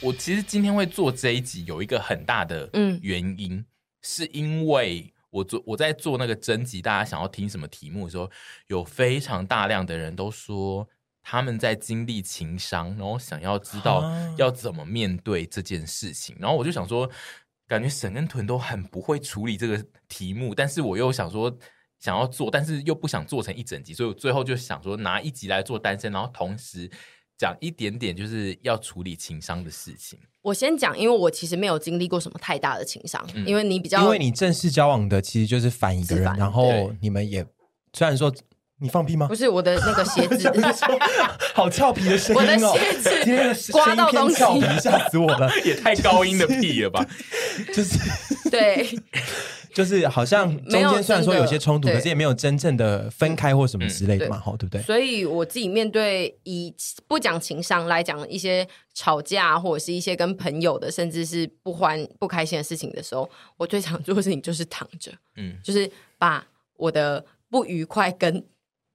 [0.00, 2.70] 我其实今天会做这一集，有一个很大的
[3.02, 3.62] 原因，
[4.00, 5.12] 是因为。
[5.30, 8.30] 我做我在做那个征集，大家想要听什么题目的时候，
[8.66, 10.88] 有非常大量的人都说
[11.22, 14.02] 他们在经历情伤，然后想要知道
[14.36, 16.36] 要怎么面对这件事情。
[16.38, 17.08] 然后我就想说，
[17.66, 21.56] 感觉沈跟屯都很不会处理这个题目，但是我又想说
[21.98, 26.90] 想要做，但是又不想做成一整集，所以我最后就想说拿一集来做单身，然后同时。
[27.40, 30.18] 讲一点点就是要处理情商的事情。
[30.42, 37.42] 我先讲，因为我其实没有经历过什么太大的情商，嗯、因为你比较，因为你正式交往的其实就是反一个人，然后你们也
[37.94, 38.30] 虽然说
[38.78, 39.26] 你放屁吗？
[39.26, 40.52] 不是我的那个鞋子
[41.56, 42.76] 好俏皮的声音哦，
[43.24, 44.36] 今天刮到东西，
[44.78, 47.06] 吓死我了， 也太高音的屁了吧？
[47.72, 47.98] 就是
[48.50, 48.86] 对。
[49.74, 54.82] 就是好像中间虽然说有些冲突，可是也没有真正的分开或什么之类的嘛，吼、嗯，对不对？
[54.82, 56.74] 所以我自己面对以
[57.06, 68.44] 不讲情商来讲一些吵架或者是一些跟朋友的，甚至是不欢不开心的事情的时候，我最想做的事情就是躺着，嗯，就是把我的不愉快跟。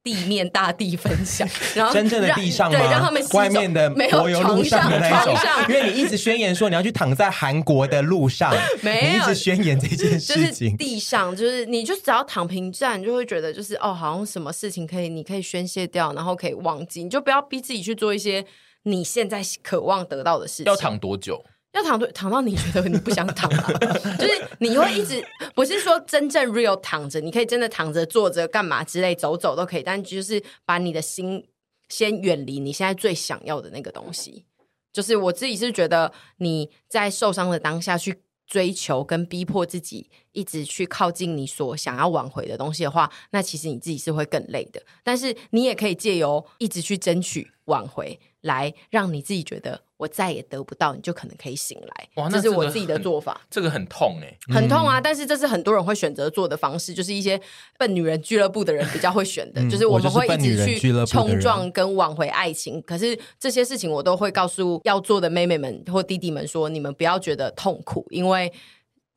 [0.05, 2.77] 地面大地分享， 然后真正的地上吗？
[2.77, 10.69] 对，让他们外面的柏油路上的那种，上因为你一直宣言说你要去躺在韩国的路上，没有，你一直宣言这件事情。
[10.69, 18.45] 就是地上，就是你就只要躺平站，就会觉得就是哦，好像什么事情可以，你可以宣泄掉，然后可以忘记，你就不要逼自己去做一些
[18.83, 20.65] 你现在渴望得到的事情。
[20.65, 21.43] 要躺多久？
[21.75, 25.21] 要躺对躺到你觉得你不想躺了，就是你会一直
[25.53, 31.45] 不是说真正 real 躺着，你可以真的躺着坐着干嘛之类走走都可以，但就是把你的心
[31.89, 34.45] 先远离你现在最想要的那个东西。
[34.93, 44.81] 就是我自己是觉得你在受伤的当下去追求跟逼迫自己一直去靠近你所想要挽回的东西的话，那其实你自己是会更累的。
[45.03, 49.81] 但是你也可以借由一直去争取挽回，来让你自己觉得。
[49.97, 52.07] 我再也得不到，你就可能可以醒来。
[52.15, 53.39] 哇，这是我自己的做法。
[53.49, 54.99] 这个很痛哎、欸，很痛啊！
[54.99, 57.39] 但是这是很多人会选择做的方式，就是一些
[57.77, 62.81] 笨女人俱乐部的人比较会选的，嗯、就是我们会一直去冲撞跟挽回爱情。
[62.81, 68.51] 可是这些事情我都会告诉要做的妹妹们或弟弟们说：你们不要觉得痛苦，因为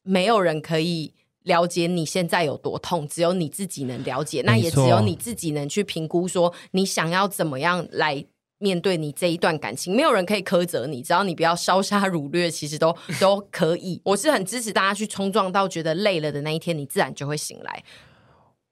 [0.04, 1.12] 没有人可以
[1.42, 4.42] 了解你现在有多痛，只有你自己能了解。
[4.42, 8.24] 那也只有你自己能去评估，说你想要怎么样来。
[8.58, 14.00] 面对你这一段感情，没有人可以苛责你，只要你不要烧杀掳掠，其实都都可以。
[14.06, 17.84] 我是很支持大家去冲撞到觉得累了的那一天，你自然就会醒来。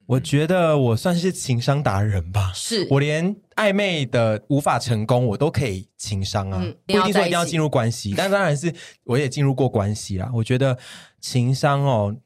[0.06, 8.72] 我觉得我算是情商达人吧，是我连暧昧的无法成功，我都可以情商啊，嗯、不一定说一定要进入关系，但当然是
[9.04, 10.30] 我也进入过关系啦。
[10.34, 10.78] 我觉得
[11.20, 12.16] 情商哦，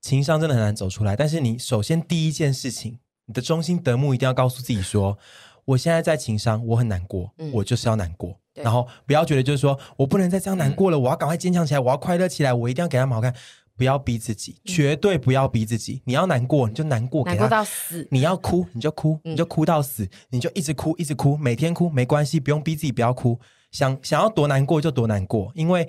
[0.00, 1.16] 情商真的很难走出来。
[1.16, 5.18] 但是你首先第一件事情，你的中心德目一定要告诉自己说。
[5.66, 13.34] 我现在在情商，我很难过，嗯、我就是要难过，然后不要觉得就是说我不能再这样难过了，嗯、我要赶快坚强起来，我要快乐起来，我一定要给他们好看。
[13.78, 16.00] 不要逼自己，绝对不要逼自己。
[16.06, 18.08] 你要难过，你就难过，难过到死。
[18.10, 23.38] 你要哭，你就哭，你就哭到死，你就一直哭，一直哭，每天哭没关系，不用逼自己不要哭。
[23.72, 25.86] 想想要多难过就多难过，因为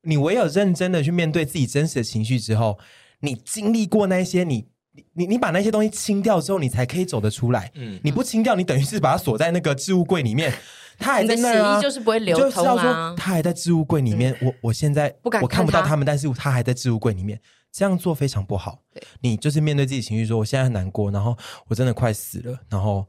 [0.00, 2.78] 你唯有认真的去面对自己真实的情绪之后，
[3.20, 4.68] 你经历过那些，你
[5.14, 7.70] 你你把那些东西清掉之后，你才可以走得出来。
[7.74, 10.52] 嗯，你不清掉，你等于是把它锁在那个置物柜里面。
[10.98, 13.14] 他还在那儿啊，就是不会流通啊。
[13.18, 17.38] 他还在置物柜里面，嗯、我我现在不敢我看不到他们，但是他还在置物柜里面，
[17.70, 18.80] 这样做非常不好。
[18.94, 21.36] 对你就是面对自己情绪说，我现在很难过，然后
[21.68, 23.06] 我真的快死了，然后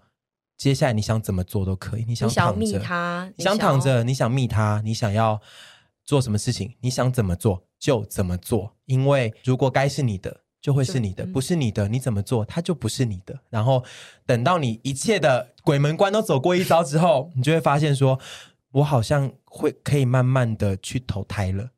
[0.57, 5.39] 接下来你想怎么做都可以，你想躺着，你想密他，你想躺着，你想密他，你想要
[6.03, 10.41] 做什么事情，你想怎么做就怎么做，因为如果该是你的。
[10.67, 13.39] 就会是你的，不是你的，你怎么做，它就不是你的。
[13.49, 13.81] 然后
[14.25, 18.19] 等到你一切的鬼门关都走过一遭之后，你就会发现说，
[18.73, 21.69] 我好像会可以慢慢的去投胎了。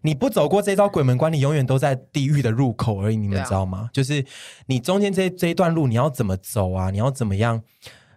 [0.00, 3.16] 你不走过这招鬼门关，你永远都在地狱的入口而已。
[3.16, 3.88] 你们知道吗？
[3.88, 4.26] 啊、就是
[4.66, 6.90] 你中间这这一段路，你要怎么走啊？
[6.90, 7.62] 你要怎么样？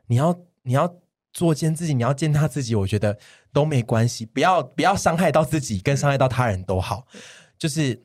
[0.08, 0.92] 你要你要
[1.32, 3.20] 作践自己，你要践踏自己，我觉得
[3.52, 4.26] 都没关系。
[4.26, 7.06] 不要不要伤害到自己，跟伤害到他人都好。
[7.60, 8.02] 就是。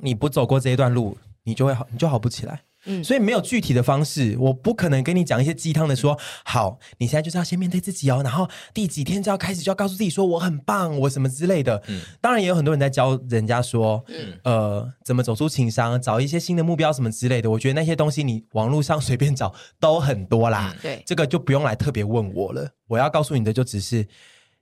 [0.00, 2.62] 你不走过这一段路，你就会好，你就好不起来。
[2.88, 11.82] 嗯，所以没有具体的方式，我不可能跟你讲一些鸡汤的说，好，你现在就是要先面对自己哦，然后第几天就要开始就要告诉自己说我很棒，我什么之类的。
[11.88, 17.50] 嗯，当然也有很多人在教人家说，嗯，呃，怎么走出情商，找一些新的目标什么之类的。
[17.50, 20.72] 我觉得那些东西你网络上随便找都很多啦。
[20.76, 22.70] 嗯，对，这个就不用来特别问我了。
[22.86, 24.06] 我要告诉你的就只是，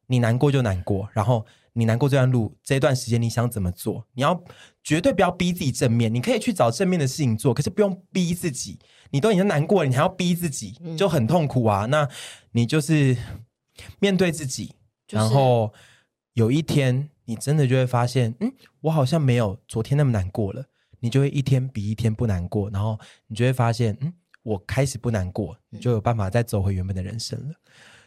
[0.06, 1.44] 你难过就难过，然后。
[1.74, 4.06] 你难过这段路，这段时间你想怎么做？
[4.14, 4.42] 你要
[4.82, 8.78] 绝对不要逼自己正面，你可以去找正面的事情做，可是不用逼自己。
[9.10, 11.86] 你都已经难过了，你还要逼自己，就很痛苦啊。
[11.86, 12.08] 嗯、那
[12.52, 13.16] 你就是
[14.00, 14.74] 面对自己，
[15.06, 15.72] 就是、然后
[16.32, 20.64] 有一天你真的就会发现，嗯，我好像没有昨天那么难过了。
[21.00, 24.10] 你就会一天比一天不难过，然后你就会发现，嗯，
[24.42, 27.54] 我开始不难过，你就有办法再走回原本的人生了。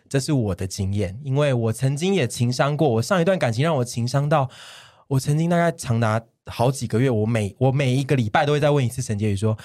[0.10, 2.88] 这是我的经验，因为我曾经也情伤过。
[2.90, 4.50] 我上一段感情让我情伤到，
[5.08, 9.58] 我曾经大概长达好几个月，我每我每一个礼拜都会再问一次沈杰宇说：“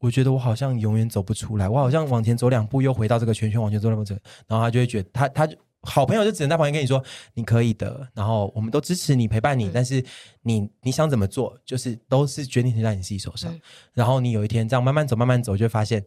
[0.00, 4.14] 我觉得我好像永远走不出来，我好像往前走两步又回到这个圈圈，往前走两步走。”
[4.48, 5.48] 然后他就会觉得他他
[5.82, 7.02] 好朋友就只能在旁边跟你说
[7.34, 10.04] ：“你可以的。”然后我们都支持你陪伴你，嗯、但是
[10.42, 13.52] 你你想怎么做，就是都是决定权在你自己手上。
[13.52, 13.60] 嗯、
[13.94, 16.04] 然后你有一天这样慢慢走，慢慢走，就会发现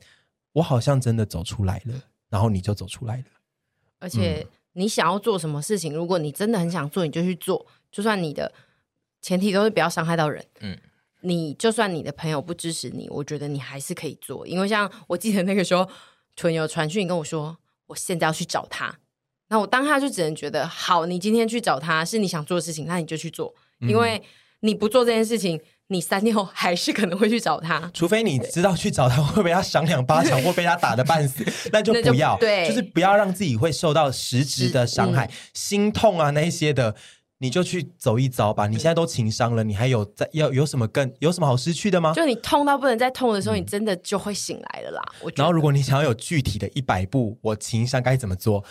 [0.54, 1.94] 我好像真的走出来了，
[2.30, 3.24] 然后你就走出来了。
[4.04, 7.66] 而且你想要做什么事情，嗯、如果你真的很想做，你就去做。
[7.90, 8.52] 就算你的
[9.22, 10.78] 前提都是不要伤害到人，嗯，
[11.22, 14.46] 你就算你的朋友不支持你，我觉得你还是可以做。
[14.46, 15.88] 因为像我记得那个时候，
[16.36, 18.94] 纯有传讯跟我说，我现在要去找他。
[19.48, 23.56] 那我当下就只能觉得，好，你今天去找他是你想做的事情，那你就去做。
[23.80, 24.22] 因为
[24.60, 25.62] 你不做这件事情。
[25.94, 32.36] 你三天后还是可能会去找他，除非你知道去找他会被他赏两巴掌，或被他打的半死， 那就不要。
[32.40, 36.96] 对，就是不要让自己会受到实质的伤害、嗯、心痛啊那一些的，
[37.38, 38.68] 你就去走一遭吧。
[38.68, 42.14] 你现在都情伤了，你还有在要有什么更有什么好失去的吗？
[42.14, 45.04] 就你痛到不能再痛的时候，嗯、你真的就会醒来了啦。
[45.36, 48.64] 然后，如果你想要有具体的一百步，我情商该怎么做？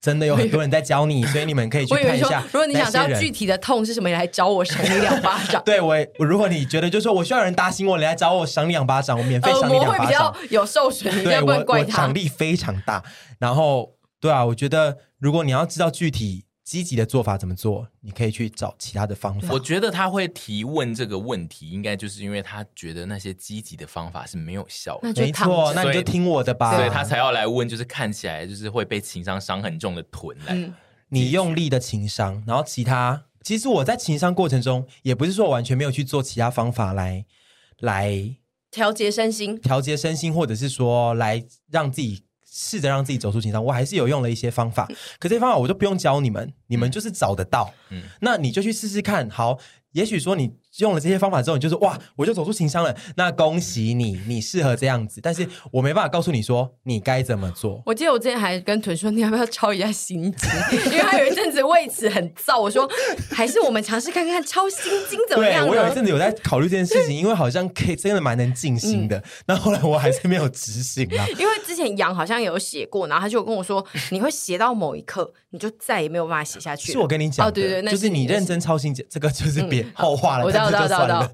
[0.00, 2.42] 真的有很多人在教你，所以你们可以去看一下。
[2.52, 5.62] 如果你想知道具体的痛是什么，你来找我赏你两巴掌。
[5.64, 9.98] 对我，如果你觉得就是说我需要有人搭醒我，你来找我赏你两巴掌，我免费赏你两巴掌。
[9.98, 12.02] 呃会比较有受损，你不能怪他。
[12.02, 13.02] 我，我场力非常大。
[13.38, 13.90] 然后，
[14.20, 16.44] 对啊，我觉得如果你要知道具体。
[16.68, 17.88] 积极的做法怎么做？
[18.02, 19.48] 你可以去找其他的方法。
[19.54, 25.10] 我觉得他会提问这个问题，应该就是因为他觉得那些积极的方法是没有效的。
[25.16, 26.76] 没错，那你就听我的吧。
[26.76, 30.54] 所以他才要来问，就是看起来就是会被情伤伤很重的臀来。
[30.54, 30.74] 嗯、
[31.08, 37.24] 你用力的情伤，然后其他，其实我在情商过程中，也不是说完全没有去做其他方法来
[37.78, 38.36] 来
[38.70, 42.27] 调节身心，调节身心，或者是说来让自己。
[42.50, 44.86] 试着让自己走出情商，我还是有用了一些方法，
[45.18, 49.58] 可这些方法我就不用教你们，你们就是找得到，嗯，那你就去试试看，好。
[49.92, 52.94] 也许说你用了这些方法之后，你就说哇，我就走出情商了。
[53.16, 55.20] 那恭喜你，你适合这样子。
[55.22, 57.82] 但是我没办法告诉你说你该怎么做。
[57.84, 60.50] 我记得我之前还跟屯说，你要不要抄一下心经？
[60.92, 62.60] 因为他有一阵子为此很燥。
[62.60, 62.88] 我说
[63.30, 65.66] 还是我们尝试看看抄心经怎么样？
[65.66, 69.22] 对，我有一阵子有在考虑这件事情，因为好像可以真的蛮能静心的。
[69.46, 71.26] 那、嗯、后来我还是没有执行啊。
[71.38, 76.92] 因为之前杨好像有写过，然后他就跟我说，你会写到某一刻，你就再也没有办法写下去。
[76.92, 79.82] 是我跟你讲的，哦、对对，那就是你认真抄心经，这个就是别。
[79.82, 81.30] 嗯后话了，我知道，我知道，我知道。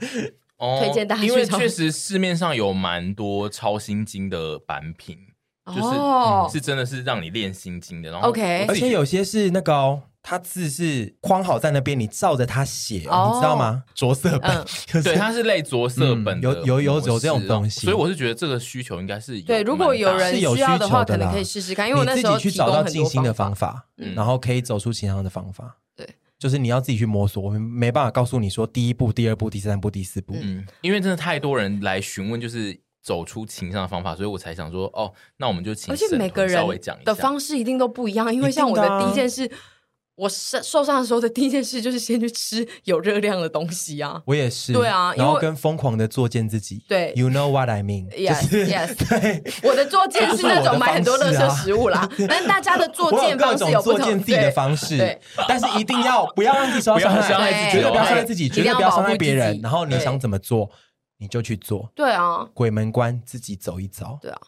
[0.59, 5.18] 哦， 推荐大家，因为确实市面上有蛮多超心经的版品，
[5.66, 8.11] 就是、嗯、是真的是让你练心经的。
[8.11, 13.82] 然后 OK，而且有些是那个、哦、它字是框好在那边，你照着它写，哦，你知道吗？
[13.95, 14.64] 着色本，嗯。
[14.87, 19.62] 就是，对，它是类着色本，嗯，有有有有这种东西，所以我是觉得这个需求应该是有对。
[19.62, 25.76] 如果有人需要的话，可能可以试试看，因为我那时候自己去找到静心的方法，嗯，然后可以走出其他的方法。
[25.97, 26.09] 对，
[26.45, 30.34] 就是你要自己去摸索，我们没办法告诉你说第一步、第二步、第三步、第四步。
[30.36, 36.62] 嗯，因为真的太多人来询问，就是走出情商的方法，所以我才想说，哦，那我们就请，而且每个人
[37.03, 39.51] 的方式一定都不一样，因为像我的第一件事。
[40.17, 44.23] 我受受伤的时候的第一件事就是先去吃有热量的东西啊！
[44.27, 46.81] 我也是，对啊，然后跟疯狂的作践自己。
[46.89, 48.95] 对，You know what I mean？Yes, yes。
[49.09, 53.99] 对，我的作践是那种买很多垃圾食物啦，但是大家的作践方式有不同。
[53.99, 59.59] 作践自己的方式，对，但是一定要不要让自己受伤害，绝对不要伤害自己，绝对不要伤害别人。
[59.62, 60.71] 然后你想怎么做，
[61.19, 61.91] 你就去做。
[61.95, 64.19] 对啊，鬼门关自己走一遭。
[64.21, 64.41] 对啊，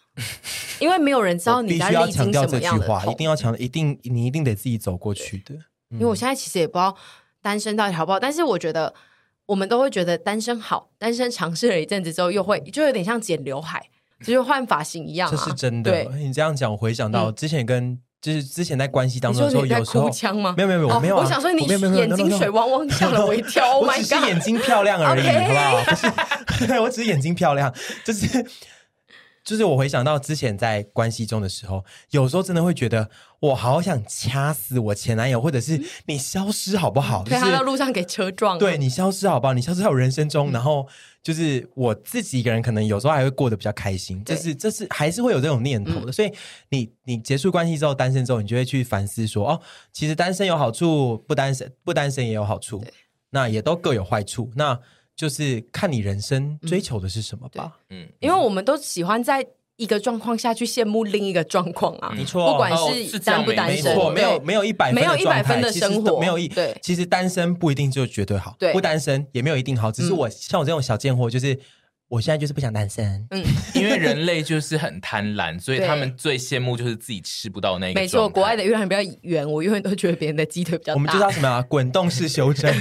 [0.80, 1.70] 因为没有人知道你。
[1.70, 5.54] 必须要强调这句话，一定要强，一定你一定得自己走过去的。
[5.90, 6.96] 因为我现在其实也不知道
[7.40, 8.92] 单身到底好不好，但是我觉得
[9.46, 13.88] 我们都会觉得单身好，单身尝试了一阵子之后，又会就有点像剪刘海，
[14.20, 15.30] 就是换发型一样、啊。
[15.30, 16.04] 这是真的。
[16.16, 20.10] 你这样讲，我回想到之前跟、嗯、就是之前在关系当中的时候，有时候？
[20.56, 21.24] 没有没有没有，我没有、啊哦。
[21.24, 23.78] 我想说你眼睛水汪汪，吓了我一跳。
[23.78, 25.84] 我 只是眼睛漂亮而已好不好？
[26.46, 27.72] 不是， 我只是眼睛漂亮，
[28.04, 28.44] 就是。
[29.46, 37.22] 就是我回想到之前在关系中的时候，有时候真的会觉得我好想掐死我前男友，或者是你消失好不好？
[37.22, 38.58] 对、嗯，他到路上给车撞。
[38.58, 39.54] 对，你消失好不好？
[39.54, 40.84] 你消失在我人生中，嗯、然后
[41.22, 44.22] 就是我自己一个人，可能有时候还会过得比较开心。
[44.24, 46.10] 就是这是还是会有这种念头的。
[46.10, 46.32] 嗯、所以
[46.70, 49.60] 你你结束关系之后，单身之后，你就会去反思说：哦，
[49.92, 52.84] 其实单身有好处，不单身不单身也有好处，
[53.30, 54.50] 那也都各有坏处。
[54.56, 54.80] 那
[55.16, 57.78] 就是看你人生追求的是什么吧。
[57.90, 59.44] 嗯，因为我们都喜欢在
[59.76, 62.12] 一个状况下去羡慕另一个状况啊。
[62.14, 66.76] 没错，不管是单不单身，没有没有一百没有一百分的生活，没有一对。
[66.82, 69.90] 其实单身不一定就绝对好，对，不单身也没有一定好。
[69.90, 71.58] 只是我像我这种小贱货，就是
[72.08, 73.26] 我现在就是不想单身。
[73.30, 73.44] 嗯，
[73.74, 78.00] 因为人类就是很贪婪，所以 他们最羡慕就是自己吃不到那个。
[78.00, 80.94] 没错，国外的月亮比较圆，我永远都觉得别人的鸡腿比较大。
[80.94, 81.62] 我们知道什么啊？
[81.68, 82.72] 滚动式修正。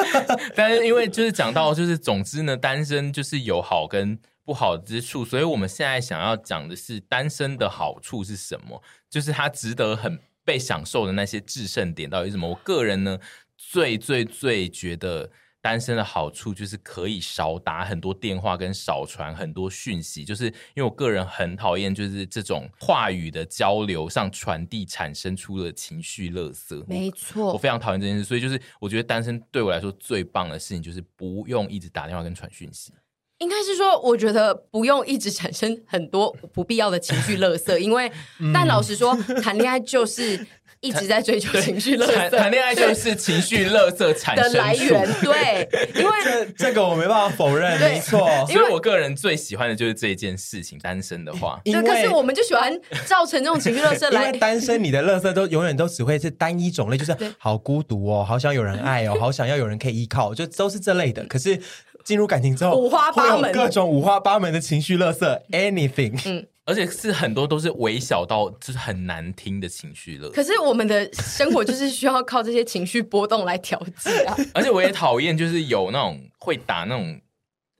[0.54, 8.82] 但是因为就是讲到就是总之呢，单身就是有好跟不好之处，所以我们现在想要讲的是单身的好处是什么？
[9.08, 12.46] 就是它值得很被享受的那些制胜点到底是什么？
[12.50, 13.18] 我个人呢，
[13.56, 15.30] 最最最觉得。
[15.66, 20.24] 单身的好处就是可以少打很多电话，跟少传很多讯息。
[20.24, 26.84] 就是因为我个人很讨厌，就是这种话语的交流上传递产生出了情绪垃圾。
[26.86, 28.22] 没错，我非常讨厌这件事。
[28.22, 32.92] 所以就是我觉得单身对我来说最棒的事情，就是不用一直打电话跟传讯息。
[33.38, 37.76] 应该是说，我觉得不用一直产生很多不必要的情绪垃圾。
[37.78, 38.08] 因为，
[38.54, 40.46] 但老实说，谈恋爱就是。
[40.80, 45.08] 一直在追求情绪垃圾，谈恋爱就是情绪乐色产生的来源。
[45.22, 48.28] 对，因为这这个我没办法否认，没错。
[48.46, 50.78] 所以我个人最喜欢的就是这件事情。
[50.78, 54.26] 单身的话，对，可是我们就喜欢造成这种情绪乐色来。
[54.26, 61.24] 因为单身，你的乐色都永远都只会是单一种类，就是好孤独哦，好想有人爱哦，好想要有人可以依靠，就都是这类的。
[61.24, 61.58] 可是
[62.04, 66.20] 进入感情之后，五花八门，各种五花八门的情绪乐色，anything。
[66.26, 66.46] 嗯。
[66.66, 70.28] 而且是很多都是微小到就是很难听的情绪了。
[70.30, 74.36] 可是我们的生活就是需要靠这些情绪波动来调节啊。
[74.52, 77.20] 而且我也讨厌就是有那种会打那种，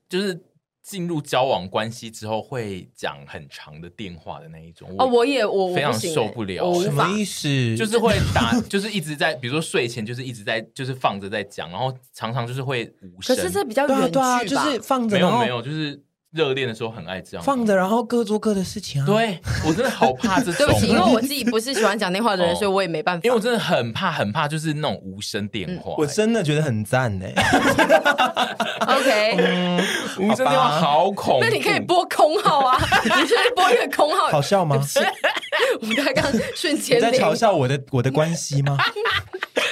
[0.07, 0.39] 就是
[0.81, 4.89] 进入交往关系之后会讲很长的电话的那一种。
[4.97, 6.73] 哦，我也我非常受不了。
[6.81, 7.75] 什么意思？
[7.75, 13.35] 就是会打，就是一直在，比如说睡前就是一直在，就是放着在讲，然后常常就是会无声。
[13.35, 14.41] 可是这比较远距吧？
[14.45, 16.01] 就是放着，没有没有，就是。
[16.31, 19.05] 热恋的时候很爱这样放着，然后各做各的事情啊。
[19.05, 20.55] 对，我真的好怕这种。
[20.67, 23.21] 对不起，因为我自己不是喜欢讲电话的人，所以我也没办法。
[23.23, 25.95] 因为我真的很怕，很怕，就是那种无声电话。
[25.97, 27.25] 我真的觉得很赞呢。
[28.87, 29.83] OK，
[30.19, 31.45] 无声电话好恐怖。
[31.45, 34.27] 那你可以拨空号啊， 你可以拨一个空号。
[34.27, 34.81] 好笑吗？
[35.81, 38.77] 我们刚刚瞬间在嘲笑我的我的关系吗？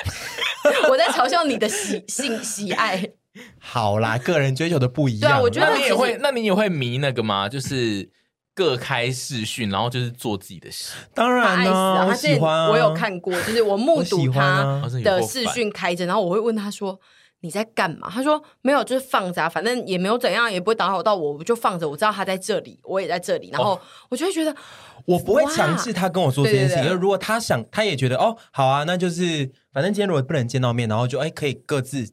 [0.89, 3.09] 我在嘲笑你的喜性喜爱。
[3.67, 5.31] 好啦，个人追求的不一样。
[5.31, 7.49] 对啊，我觉得那你也会，那你也会迷那个吗？
[7.49, 8.07] 就是
[8.53, 10.93] 各开视讯，然后就是做自己的事。
[11.15, 12.69] 当然呢、啊，他我喜欢、啊。
[12.69, 16.97] 我有看过，就是我目睹他的视讯开着，然后我会问他说
[17.41, 21.89] ：“你在干嘛？”他说：“没有，就是放着、啊，反正也没有怎样，也不会打扰到我，我就放着。
[21.89, 23.49] 我知道他在这里，我也在这里。
[23.51, 24.55] 然后我就会觉得，
[25.05, 26.83] 我不会强制他跟我说这件事情。
[26.83, 32.07] 因为如果他想，他也觉得哦，好啊，那就是反正今天如果不能见到面，然后就哎可以各自。”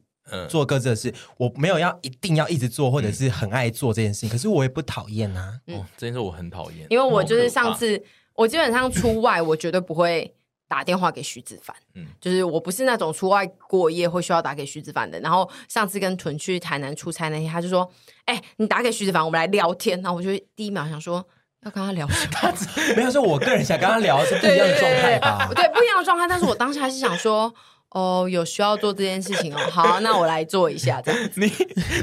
[0.48, 4.28] 做各自的事，我没有要一定要一直做，或者是很爱做这件事情。
[4.28, 5.58] 嗯、可是我也不讨厌啊。
[5.66, 8.02] 哦，这件事我很讨厌，因为我就是上次，
[8.34, 10.34] 我基本上出外，我绝对不会
[10.68, 15.20] 打电话给徐子凡，嗯，就是我不是那种出外过夜会需要打给徐子凡的。
[15.20, 17.90] 然后上次跟屯去台南出差那天，他就说
[18.24, 21.24] ：“哎、欸，你打给徐子凡，我们来聊天。”然后我就第一秒想说
[21.64, 22.54] 要跟他聊什么？
[22.96, 25.50] 没有，是我个人想跟他聊是不一样的状态吧？
[25.54, 26.26] 对，不一样的状态。
[26.26, 27.54] 但是我当时还是想说。
[27.94, 29.58] 哦，有需要做这件事情哦。
[29.70, 31.00] 好，那我来做一下。
[31.02, 31.50] 这样子， 你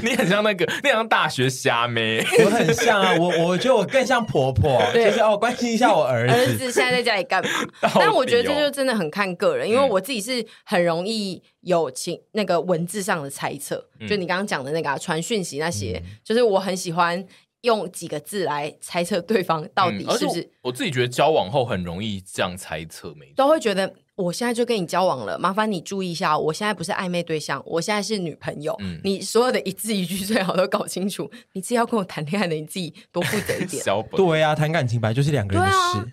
[0.02, 3.14] 你很像那个，那像大学虾妹， 我很像啊。
[3.18, 6.34] 我我觉得我更像婆婆， 就是哦，关心一下我儿子。
[6.34, 7.50] 儿子现在在家里干嘛？
[7.94, 13.84] 但我觉得这就真的很看个人，因为我自己是很容易有情那个文字上的猜测。
[14.08, 17.24] 就你刚刚讲的那个传讯息那些，就是我很喜欢
[17.62, 20.48] 用几个字来猜测对方到底是不是。
[20.62, 23.92] 我自己觉得交往后很容易这样猜测，没都会觉得。
[24.20, 28.76] 我现在就跟你交往了，麻烦你注意一下，我现在不是暧昧对象，我现在是女朋友。
[28.80, 31.30] 嗯、你所有的一字一句最好都搞清楚。
[31.52, 33.82] 你自己要跟我谈恋爱的，你自己多负责一点。
[34.10, 36.06] 本对呀、啊，谈感情本来就是两个人的事，啊、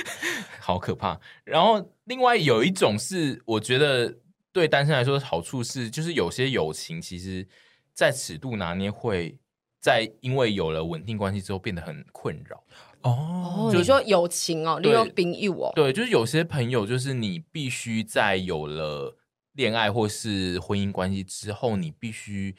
[0.60, 1.20] 好可怕。
[1.44, 4.14] 然后另外有一种是，我觉得
[4.52, 7.46] 对单身来说的好处是，就是有些友情其实，
[7.92, 9.38] 在尺度拿捏会
[9.80, 12.62] 在因为有了稳定关系之后变得很困扰。
[13.06, 19.16] 哦，就你说友情哦，你有朋友哦，对，就是有些朋友，就是你必须在有了
[19.52, 22.56] 恋爱或是婚姻关系之后，你必须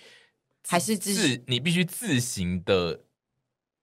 [0.68, 3.02] 还是自，你必须自行的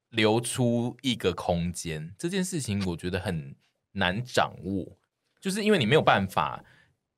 [0.08, 2.14] 留出一个空间。
[2.18, 3.54] 这件事情我觉得很
[3.92, 4.96] 难掌握，
[5.38, 6.64] 就是因为你没有办法，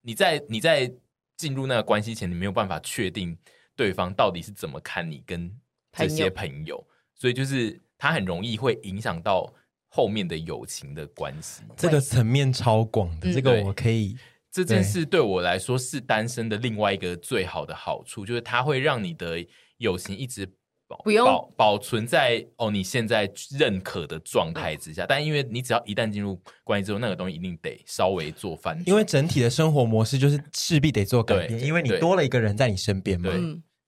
[0.02, 0.92] 你在你在
[1.36, 3.38] 进入那个关系前，你没有办法确定
[3.76, 5.56] 对方到底是怎么看你跟
[5.92, 6.84] 这些朋友，
[7.14, 7.80] 所以就是。
[7.98, 9.52] 它很容易会影响到
[9.88, 14.16] 后面的友情的关系，这个层面超广的，嗯、这个我可以。
[14.52, 19.44] 这件事对我来说是单身的另外一个最好的好处，就是它会让你的
[19.76, 20.46] 友情一直
[20.88, 25.04] 保不用保保存在哦你现在认可的状态之下。
[25.04, 33.30] 嗯、但因为你只要一旦进入关系之后，那个东西一定得稍微做翻，因为整体的生活模式就是势必得做改变，因为你多了一个人在你身边嘛。
[33.30, 33.38] 对，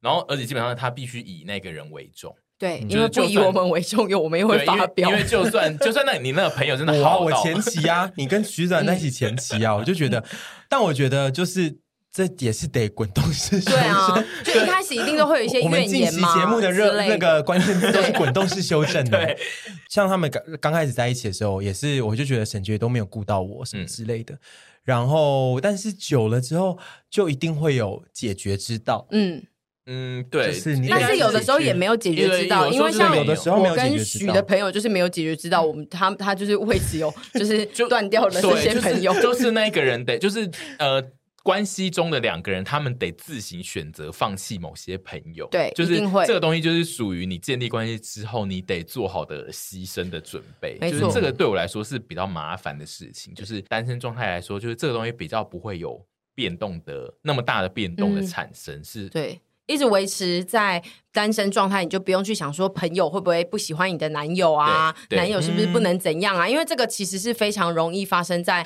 [0.01, 2.37] 然后而且基本上他必须以那个人为重。
[2.59, 5.09] 对，因为不以我们为重用，我们也会发飙。
[5.11, 10.25] 因为就算就算那你那个朋友真的好，我前期啊，你跟徐展在一起前期啊，我就觉得，
[10.69, 11.79] 但我觉得就是
[12.11, 13.75] 这也是得滚动式修正。
[13.75, 15.71] 对啊，就一开始一定都会有一些怨言嘛。
[15.71, 19.19] 我们近期节目的热那个关键词都是滚动式修正的。
[19.25, 19.39] 对，
[19.89, 24.37] 像他们刚刚开始在一起的时候，也是我就觉得沈杰都没有顾到我什么之类的。
[24.83, 26.77] 然后，但是久了之后，
[27.09, 29.07] 就一定会有解决之道。
[29.13, 29.45] 嗯。
[29.91, 30.53] 嗯，对，
[30.91, 33.11] 但是有的时候也没有解决之道，因为像
[33.59, 40.47] 我跟许的朋友就是没有解决之道，我们他他就是为此有 就是断掉了这些朋友，就是 那个人得就是
[40.79, 41.03] 呃
[41.43, 55.99] 关系中的两个人，他们得自行选择放弃某些朋友，对，就是这个东西就是属于你建立关系之后你得做好的牺牲的准备，没错，就是这个对我来说是比较麻烦的事情，就是单身状态来说，就是这个东西比较不会有
[56.35, 59.41] 变动的那么大的变动的产生，是对。
[59.69, 66.47] 一直维持在单身状态，你就不用去想说朋友会不会不喜欢你的男友啊，男友是不是不能怎样啊？
[66.47, 68.65] 嗯、因为这个其实是非常容易发生在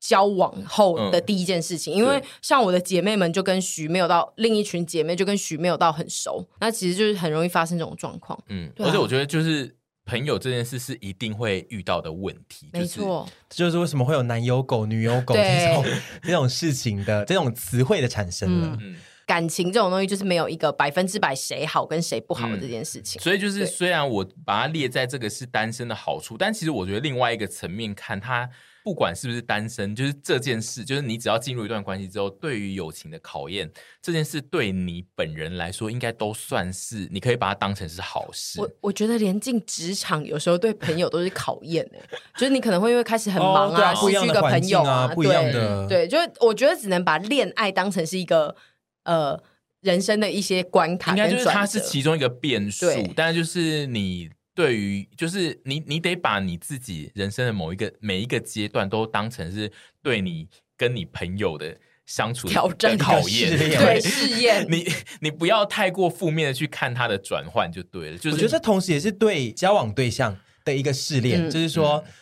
[0.00, 1.94] 交往后的第一件事情。
[1.94, 8.36] 嗯、因为像我的姐妹们就跟徐没有到，另一群姐妹就跟徐没有到很熟，那其实就是很容易发生这种状况。
[8.48, 15.84] 嗯，啊、而且我觉得就是朋友这件事是一定会遇到的问题，没错，这就是为什么会有男友狗、女友狗这种
[16.20, 18.76] 这种事情的这种词汇的产生了。
[18.80, 18.96] 嗯
[19.26, 28.48] 感情这种东西就是没有一个百分之百谁好跟谁不好的这件事情，嗯、所以就是虽然我把它列在这个是单身的好处，但其实我觉得另外一个层面看，它
[28.84, 33.70] 不管是不是单身，就是这件事，就是你只要进入一段关系之后，对于友情的考验，
[34.02, 38.60] 这件事对你本人来说，应该都算是你可以把它当成是好事。
[38.60, 42.00] 我我觉得连进职场有时候对朋友都是考验哎，
[42.36, 48.56] 就是你可能会因为开始很忙啊，失去一个朋友啊，不一样的，对，就是我觉得只能把恋爱当成是一个。
[49.04, 49.42] 呃，
[49.80, 52.86] 人生的一些关卡，应该就是它是其中一个变数，
[53.16, 59.70] 但是就是你对于，就是你你得把你自己人生的某一个每一个阶段都当成是
[60.02, 61.76] 对你跟你朋友的
[62.06, 64.66] 相处挑战考验，对试验。
[64.68, 64.86] 你
[65.20, 68.16] 你不要太过负面的去看它的转换就对了。
[68.18, 72.02] 就是我觉得同时也是对交往对象的一个试炼，嗯、就是说。
[72.06, 72.12] 嗯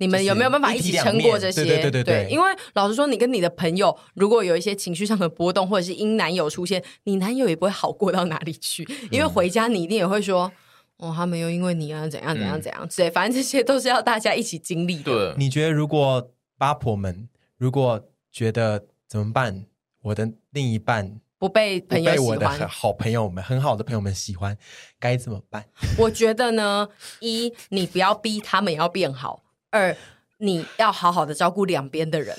[0.00, 1.62] 你们有没有办法一起撑过这些？
[1.64, 8.88] 对对对对，对，因为老实说，你跟你的朋友如果有一些情绪上的波动，或者是因男友出现，你男友也不会好过到哪里去。
[9.10, 10.50] 因为回家你一定也会说，
[10.96, 15.34] 哦，他没有因为你啊怎样怎样怎样，对，反正这些都是要大家一起经历的。
[15.34, 17.28] 对，你觉得如果八婆们
[17.58, 19.66] 如果觉得怎么办？
[20.02, 24.56] 我的另一半不被朋友喜欢，我的好朋友们很好的朋友们喜欢，
[24.98, 25.66] 该怎么办？
[25.98, 26.88] 我觉得呢，
[27.20, 29.42] 一你不要逼他们要变好。
[29.70, 29.96] 二，
[30.38, 32.36] 你要好好的照顾两边的人，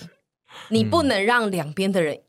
[0.69, 2.21] 你不能让两边的人。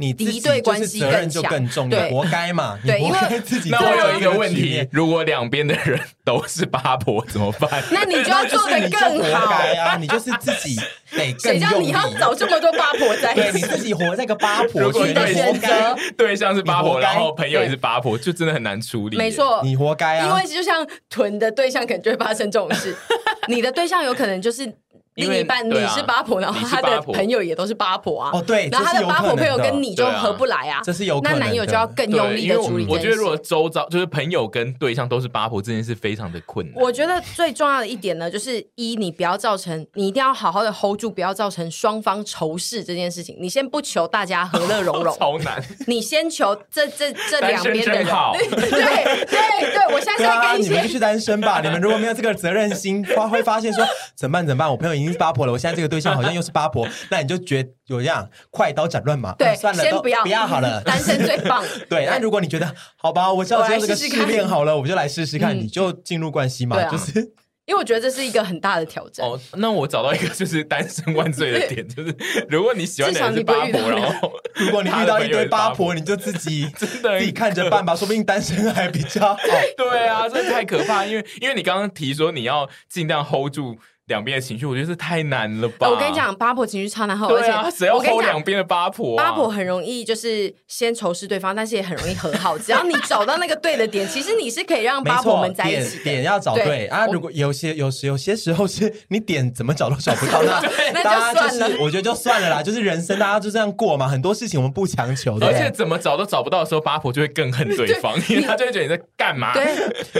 [0.00, 2.78] 你敌对关系责任就更重，对，活该嘛？
[2.82, 3.68] 对，因为自己。
[3.68, 7.70] 那我有一个问题，如果两边的人都是八婆怎么办？
[7.92, 9.96] 那你就要做的更好啊！
[10.00, 10.76] 你就是自己
[11.12, 11.38] 得更用力。
[11.38, 13.42] 谁叫你要找这么多八婆在一起？
[13.42, 15.68] 对，你自己活在个八婆，如果对选择
[16.16, 19.18] 对象是八婆，然后朋友也是八婆，就真的很难处理。
[19.18, 20.26] 没错，你活该啊！
[20.26, 22.96] 因为就像囤的对象，可能就会发生这种事。
[23.48, 24.72] 你的对象有可能就是。
[25.20, 28.30] 另一半你是八婆，然后他的朋友也都是八婆啊。
[28.32, 30.80] 哦，对，然后他的八婆朋友跟你就合不来啊。
[30.82, 31.20] 这是有。
[31.22, 32.86] 那男友就要更用力的处理。
[32.88, 36.82] 我觉得如果周遭就是朋友跟对象都是八婆，这件事非常的困难。
[36.82, 43.36] 我觉得最重要的一点呢，就是一，你不要造成，你一定要好好的 hold 住，不要造成双方仇视这件事情。
[43.38, 45.62] 你先不求大家和乐融融， 超难。
[45.86, 48.06] 你先求这这这两边的人。
[48.06, 51.60] 对对对，我现在在跟你们就去单身吧。
[51.60, 53.84] 你们如果没有这个责任心，发会发现说
[54.16, 54.70] 怎么办怎么办？
[54.70, 55.90] 我朋友已经是八婆了，我现在这个。
[55.90, 61.64] 对象好像又是八婆，那你就觉得有这样快刀斩乱麻，对，算了，先不要不要好了，单身最棒。
[61.88, 67.32] 对，那如果你觉得好吧，我要接这个试炼好了，我就来试试看，你就进入关系嘛，就是。
[67.66, 69.24] 因为我觉得这是一个很大的挑战。
[69.24, 72.12] 哦，那我找到一个就是单身万岁的点， 就是
[72.48, 79.38] 如果你喜欢的人是八婆，然后 如果你遇到一堆八婆，你就自己 真的自己看着办吧，说不定单身还比较好。
[79.76, 83.76] 对啊，这太可怕，因为因为你刚刚提说你要尽量 hold 住。
[84.10, 85.88] 两边的情绪，我觉得是太难了吧？
[85.88, 89.16] 我跟你讲，八婆情绪超难 hold，对啊，而且谁要 hold 两边的八婆？
[89.16, 92.58] 八婆很容易就是先仇视对方，但是也很容易和好。
[92.58, 96.02] 只要你找到那个对的点，其实你是可以让八婆们在一起。
[96.02, 97.06] 点要找对啊！
[97.06, 100.42] 如果有些有时有些时候是你点怎么找都找不到，
[100.92, 101.76] 那那就算了。
[101.80, 104.08] 我觉得就算了啦，就是人生大家就这样过嘛。
[104.08, 105.46] 很多事情我们不强求的。
[105.46, 109.52] 而且怎么找都找不到的时候，八婆就会更恨对方， 因为他就会觉得你在干嘛？
[109.54, 109.76] 对，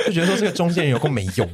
[0.06, 1.48] 就觉得说这个中间人有够没用。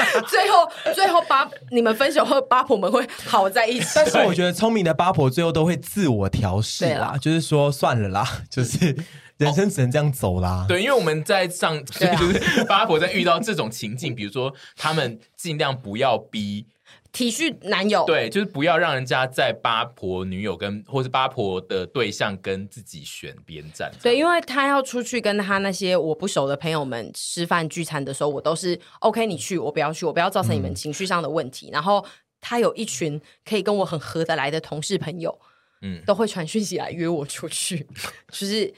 [0.28, 3.86] 最后，最后八你们分手后，八婆们会好在一起。
[3.94, 8.96] 但是我觉得聪明的八婆最后都会自我调试啦，就是说算了啦，就是
[9.38, 10.64] 人生只能这样走啦。
[10.68, 16.66] 对，因为我们在上，就是八婆在遇到这种情境，比如说他们尽量不要逼。
[17.12, 23.92] 体恤男友，对，就是不要让人家在八婆女友跟或是八婆的对象跟自己选边站。
[24.02, 31.68] 对，因为他要出去跟他那些我不熟的朋友们吃饭聚餐的时候，我都是 OK，你去，我不要去，我不要造成你们情绪上的问题。
[31.68, 32.02] 嗯、然后
[32.40, 35.38] 他有一群可以跟我很合得来的同事朋友，
[35.82, 37.86] 嗯，都会传讯息来约我出去，
[38.32, 38.72] 就是。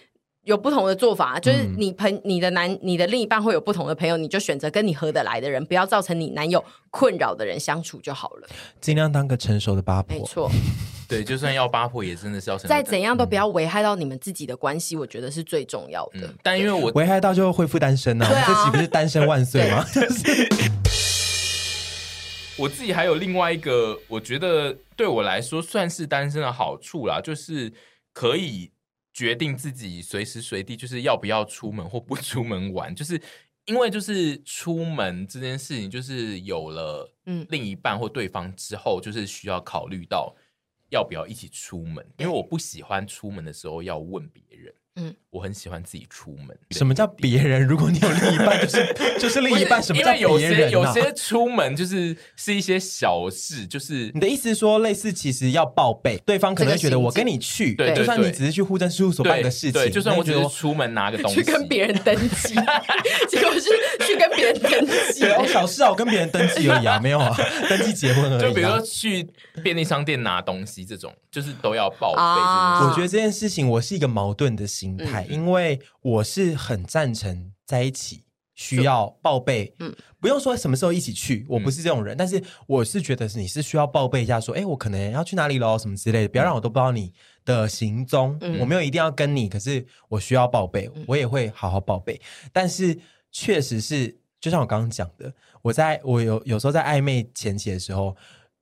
[0.45, 8.49] 有不同的做法，就是你朋你的男你的另一半会有不同的朋友，你就选择跟你合得来的人，不要造成你男友困扰的人相处就好了。
[8.80, 10.51] 尽量当个成熟的八婆，没错。
[11.09, 12.68] 对，就算要八婆，也真的是要成。
[12.68, 16.26] 再怎样都不要危害到你们自己的关系，我觉得是最重要的。
[16.26, 19.84] 嗯、但因为我危害到就会恢复单身呢、啊，对啊、这岂不是单身万岁吗？
[22.57, 27.72] 我自己还有另外一个，我觉得对我来说算是单身的好处啦，就是
[28.12, 28.70] 可以。
[29.14, 33.18] 决定自己随时随地就是要不要出门或不出门玩，就是
[33.64, 40.34] 因为就是出门这件事情，就是有了嗯另一半或对方之后，就是需要考虑到
[40.90, 44.74] 要不要一起出门，因为我不喜欢出门的时候要问别人。
[44.97, 46.57] 嗯，我很喜欢自己出门。
[46.70, 47.66] 什么叫别人？
[47.66, 49.82] 如果你有另一半，就是 就是另一半。
[49.82, 50.20] 什么叫别人？
[50.20, 62.55] 有些有些出门就是是一些小事，就是你的意思是说，类似其实要报备，对方可能会觉得我跟你去，对，就算你只是去户政事务所办个事情，就算我只是出门拿个东西，去跟别人登记，
[63.28, 63.70] 结果是
[64.07, 65.22] 去跟别人登记。
[65.22, 67.36] 对， 小事啊，我跟别人登记而已啊， 没有啊，
[67.68, 68.40] 登记结婚而已。
[68.40, 69.26] 就比如说去
[69.61, 72.20] 便利商店拿东西这种，就是都要报备。
[72.86, 74.84] 我觉得这件事情，我是一个矛盾的心。
[74.85, 78.22] 心态，因为我是很赞成在一起
[78.55, 87.12] 需要报备，嗯，不用说什么时候一起去，我不是这种人，嗯、但是我是觉得是你是需要报备一下，说，哎，我可能要去哪里喽，什么之类的，不要让我都不知道你
[87.47, 92.20] 的行踪，嗯、我没有一定要跟你，可是我需要报备，我也会好好报备，
[92.53, 92.97] 但是
[93.32, 95.32] 确实是，就像我刚刚讲的，
[95.62, 98.14] 我在我有有时候在暧昧前期的时候，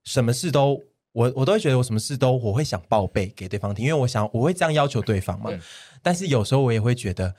[0.04, 0.80] 什么事都。
[1.14, 5.50] 我我都会觉得我什么事都我会想报备给对方听，因为我想我会这样要求对方嘛。
[5.52, 5.60] 嗯、
[6.02, 7.34] 但是有时候我也会觉得，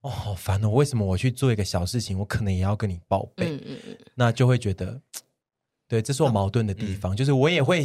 [0.00, 0.70] 哦，好烦哦！
[0.70, 3.46] 为什么我去做一个小事情，我可能也要跟你报备？
[3.46, 5.00] 嗯嗯嗯，那就会觉得，
[5.86, 7.14] 对，这是我矛盾的地方。
[7.14, 7.84] 嗯、就是我也会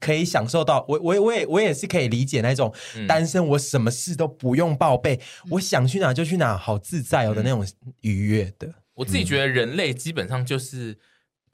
[0.00, 2.74] 可以享受到，我我我也我也是可以理解那种
[3.06, 5.14] 单身，我什么事都不用报备，
[5.44, 7.66] 嗯、我想去哪就去哪，好自在哦的那种
[8.00, 8.72] 愉悦的。
[8.94, 10.98] 我自己觉得人类基本上就是。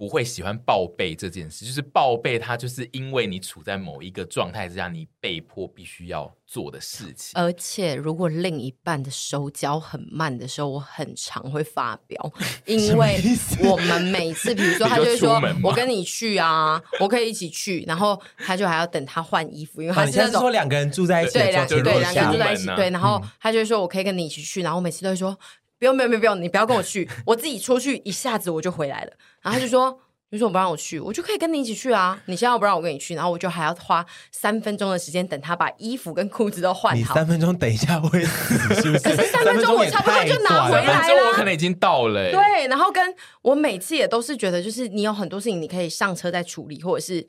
[0.05, 7.33] 不会喜欢报备这件事，就是报备，它就是因为你处在某一个状态之下，你被迫必须要做的事情。
[7.41, 12.33] 而且，如果另一半的手脚很慢的时候，我很常会发飙，
[12.67, 13.19] 因为
[13.63, 22.91] 我们每次，比如说， 他就会说：“我跟你去啊，我可以一起去。”然后他就还要等他换衣服，因为他是那种、啊、说两个人住在一起，对，两对两个人住在一起，啊、对。
[22.91, 25.35] 然后他就会说：“我可以跟你一起去。”然后我每次都会说。
[25.79, 29.13] 不用，不用，不用，你不要跟我去， 我自己出去一下子我就回来了。
[29.43, 29.99] 然后他就说
[30.31, 32.21] ：“你说我不让我去，我就可以跟你一起去啊。
[32.27, 36.99] 你现在不让我跟你去，然后我就还要花三分钟的时间等他把衣服跟裤子都换好。
[36.99, 39.05] 你三分钟等一下会死是不是？
[39.05, 42.31] 可是三分钟我差不多就拿回来了，我可能已经到了。
[42.31, 47.25] 对，然后跟我每次也都是觉得，就是你有很多事情你可以上车再处理，或者是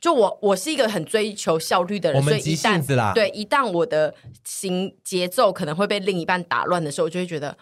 [0.00, 3.12] 就我我是一个很追求效率的人，我们急性子啦。
[3.14, 7.56] 所以一旦对，一旦我的行节奏可能会被另一半打乱的时候，我就会觉得。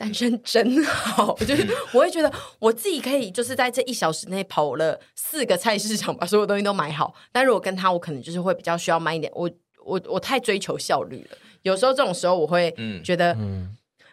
[0.00, 1.62] 单身真好，就是
[1.92, 7.14] 我会觉得我自己可以就是在这一小时内跑了四个菜市场，把所有东西都买好。
[7.30, 9.30] 但如果跟他，我可能就是会比较需要慢一点。
[9.34, 9.50] 我
[9.84, 12.74] 我我太追求效率了，有时候这种时候我会
[13.04, 13.36] 觉得，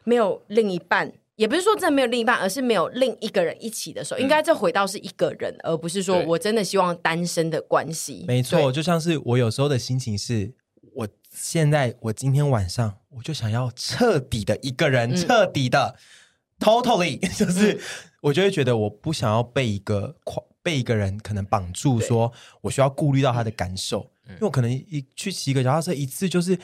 [0.03, 8.25] 没有另一半，嗯嗯、也不是说真的没有另一半，而是没有另一个人一起的时候，嗯、应该这回到是一个人，而不是说我真的希望单身的关系。
[8.27, 10.53] 没错，就像是我有时候的心情是，
[10.93, 12.97] 我现在我今天晚上。
[13.17, 15.95] 我就想要彻底的一个人，嗯、彻底的
[16.59, 17.79] ，totally， 就是
[18.21, 20.15] 我就会觉得我不想要被一个
[20.61, 22.31] 被一个人可能绑住，说
[22.61, 24.33] 我需要顾虑到他的感受，嗯。
[24.35, 26.55] 因为我可能一去骑个脚踏车一次就是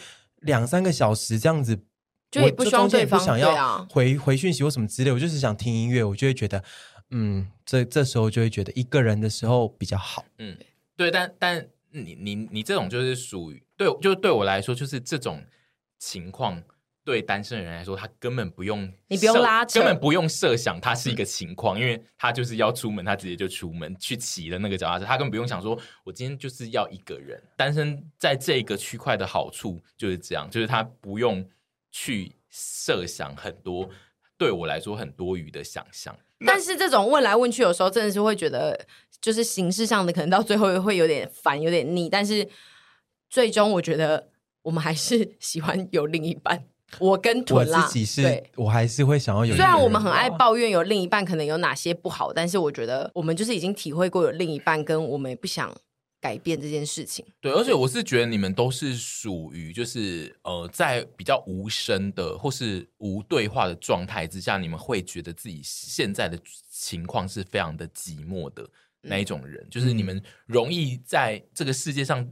[0.41, 1.76] 两三个小时这样子，
[2.34, 6.63] 就也不希望对方不想要回回讯息或什么之类，我就是想听音乐，我就会觉得，
[7.11, 10.57] 嗯，这这时候就会觉得一个人的时候比较好，嗯，
[10.97, 15.43] 对，但但你你你这种就是属于对，就对我来说就是这种。
[16.05, 16.61] 情况
[17.05, 27.41] 对单身的人来说，他根本不用你不用拉扯，根本不用设想，他是一个情况，嗯、因为他就是要出门，他直接就出门去骑的那个脚踏车，他根本不用想说，我今天就是要一个人。
[27.55, 31.47] 单身在这个区块的好处就是这样，就是他不用
[31.94, 33.89] 去设想很多，
[34.38, 36.14] 对我来说很多余的想象。
[36.46, 38.86] 但是这种问来问去，有时候真的是会觉得，
[39.22, 42.10] 就是形式上的可能到最后会有点烦，有点腻。
[42.10, 42.50] 但是
[43.30, 44.32] 最终我觉得。
[44.64, 46.64] 我们还是喜欢有另一半。
[47.00, 49.54] 我跟我自己是，对我还是会想要有。
[49.54, 55.76] 虽然我们很爱抱怨有另一半可能有哪些不好，但是我觉得我们就是已经体会过有另一半，跟我们也不想
[56.24, 57.26] 改变这件事情。
[57.41, 66.39] 对，而且我是觉得你们都是属于就是呃，在比较无声的或是无对话的状态之下，你们会觉得自己现在的
[66.71, 68.65] 情况是非常的寂寞的
[69.01, 72.26] 那一种人，嗯、就是你们容易在这个世界上。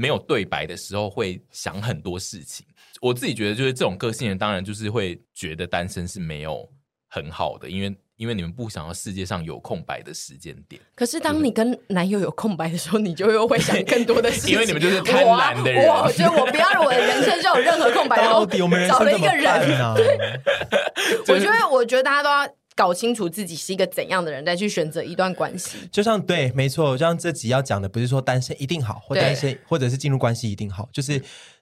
[0.00, 2.64] 没有对白的时候，会想很多事情。
[3.00, 6.72] 我自己觉得，就是这种个性人，当然就是会觉得单身是没有
[7.08, 10.78] 很好的，因为因为你们不想要世界上有空白的时间点。
[10.94, 14.52] 可是，当你跟男友有空白的时候，你就又会想更多的事情。
[14.52, 15.88] 因为你们就是贪婪的人。
[15.88, 19.44] 我觉得我不要让我的人生就有任何空白，到底我们人生找了一个人
[19.78, 19.94] 呢？
[21.24, 22.54] 对，我觉得，我觉得大家都要。
[22.78, 25.78] 搞清楚自己是一个怎样的人，再去选择一段关系。
[25.90, 31.20] 就像对，没错，就像这集要讲的，不是说单身一定好，或单身或者是进入关系一定好，就是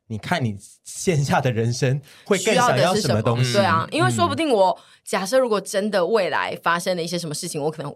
[0.09, 3.53] 你看你线下的人生会更想要什么东西。
[3.53, 7.95] 对啊，因为说不定我假设如果真的未来发生了一些什么事情，我可能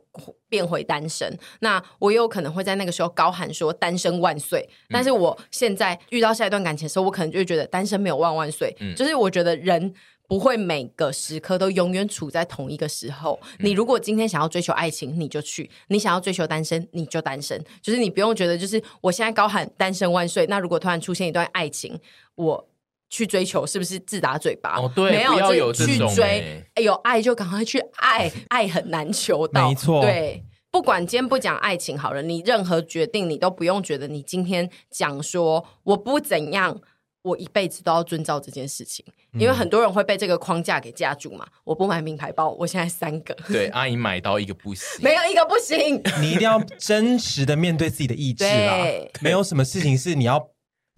[0.49, 4.69] 变回单身，那我有可能会在那个时候高喊说单身万岁。
[4.91, 8.77] 但是我现在遇到下一段感情的时候，我可能就会觉得单身没有万万岁。
[8.81, 9.95] 嗯，就是我觉得人。
[10.31, 13.37] 不会每个时刻都永远处在同一个时候。
[13.59, 17.61] 你如果今天想要追求爱情，你就去；你想要追求单身，你就单身。
[17.83, 20.47] 就是你不用觉得，就是我现在高喊单身万岁。
[20.47, 21.99] 那如果突然出现一段爱情，
[22.37, 22.69] 我
[23.09, 24.79] 去追求，是不是自打嘴巴？
[24.79, 26.65] 哦，对，没有，不要有去追。
[26.81, 29.69] 有爱就赶快去爱，爱很难求到。
[29.69, 36.81] 没错，对，不管今天不讲爱情好了，你任何决定，你都不用觉得你今天讲说我不怎样。
[37.23, 41.47] 我一辈子都要遵照这件事情，因为很多人会被这个框架给架住嘛。
[41.65, 43.35] 我不买名牌包，我现在三个。
[43.49, 46.01] 对，阿姨买到一个不行，没有一个不行。
[46.21, 48.85] 你一定要真实的面对自己的意志啦，
[49.21, 50.51] 没有什么事情是你要。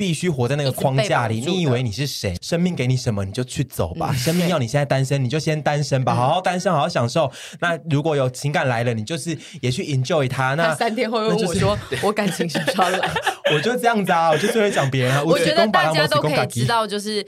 [0.02, 2.34] 必须活在那个框架里，你以为你是谁？
[2.42, 4.08] 生命给你什么你就去走吧。
[4.10, 7.30] 嗯、生命要你现在单身，你就先单身吧，嗯、好好单身，好好享受。
[7.60, 10.54] 那如果有情感来了，你就是也去 enjoy 它。
[10.54, 13.10] 那三天后问我说：“我感情是不是要来？”
[13.54, 15.22] 我就这样子啊，我就最会讲别人啊。
[15.22, 17.24] 我觉得大家都可以知道，就是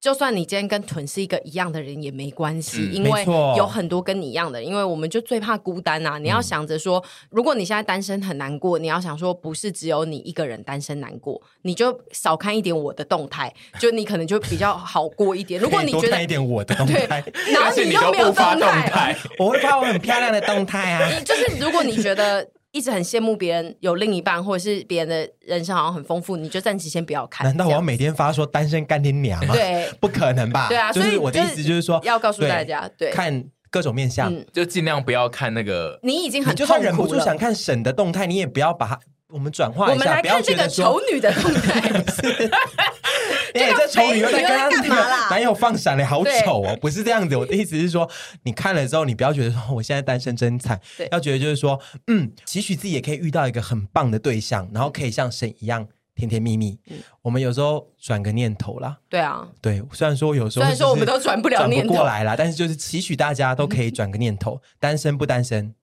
[0.00, 3.22] 就算你今天跟屯是一个一样的人也没关系，嗯、因为
[3.56, 4.62] 有很多跟你一样的。
[4.62, 6.16] 因为我们就最怕孤单啊！
[6.16, 15.60] 你要想着说，如果你现在单身很难过，你要想说，不是只有你一个人单身难过，你就少看一点我的动态，就你可能就比较好过一点。
[15.60, 17.22] 如果你觉得看一点我的动态，
[17.52, 21.10] 然后你 又没有动态，我会发我很漂亮的动态啊。
[21.22, 22.48] 就是如果你觉得。
[22.72, 27.44] 一直很羡慕别人有另一半，或者是别人的人生好像很丰富，你就暂时先不要看。
[27.44, 29.54] 难道我要每天发说单身干爹娘吗？
[29.54, 30.68] 对， 不可能吧？
[30.68, 35.98] 对啊，所以我的意思就是说，要告诉大家，对，看各种面相，就尽量不要看那个。
[36.02, 41.80] 你已经很就算忍不住想看沈的动态，你也不要把它我们转化一下，我们来看这个丑女的动态。
[43.54, 44.94] 哎，这丑女又在跟她那个
[45.30, 46.76] 男友放闪了，好丑哦！
[46.80, 48.08] 不是这样子，我的意思是说，
[48.44, 50.80] 你看了之后，你不要觉得说我现在单身真惨，
[51.10, 56.78] 要觉得就是说，嗯，期许自己也可以遇到一个很棒的对象，然后可以像神一样甜甜蜜蜜。
[57.22, 65.74] 我们有时候转个念头啦，对啊，对，虽然说有时候虽然说我们都转不了念头过来啦，但是就是期许大家都可以 转个念头，单身不单身，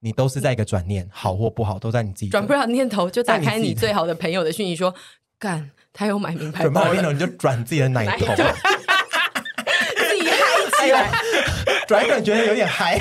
[0.00, 4.94] 你都是在一个转念，好或不好都在你自己转不了念头，就打开你最好的朋友的讯息说
[5.38, 5.70] 干。
[5.96, 8.26] 他有买名牌包，准备好你就转自己的奶头，
[9.96, 11.10] 自己嗨起来，
[11.88, 12.98] 转一转觉得有点嗨。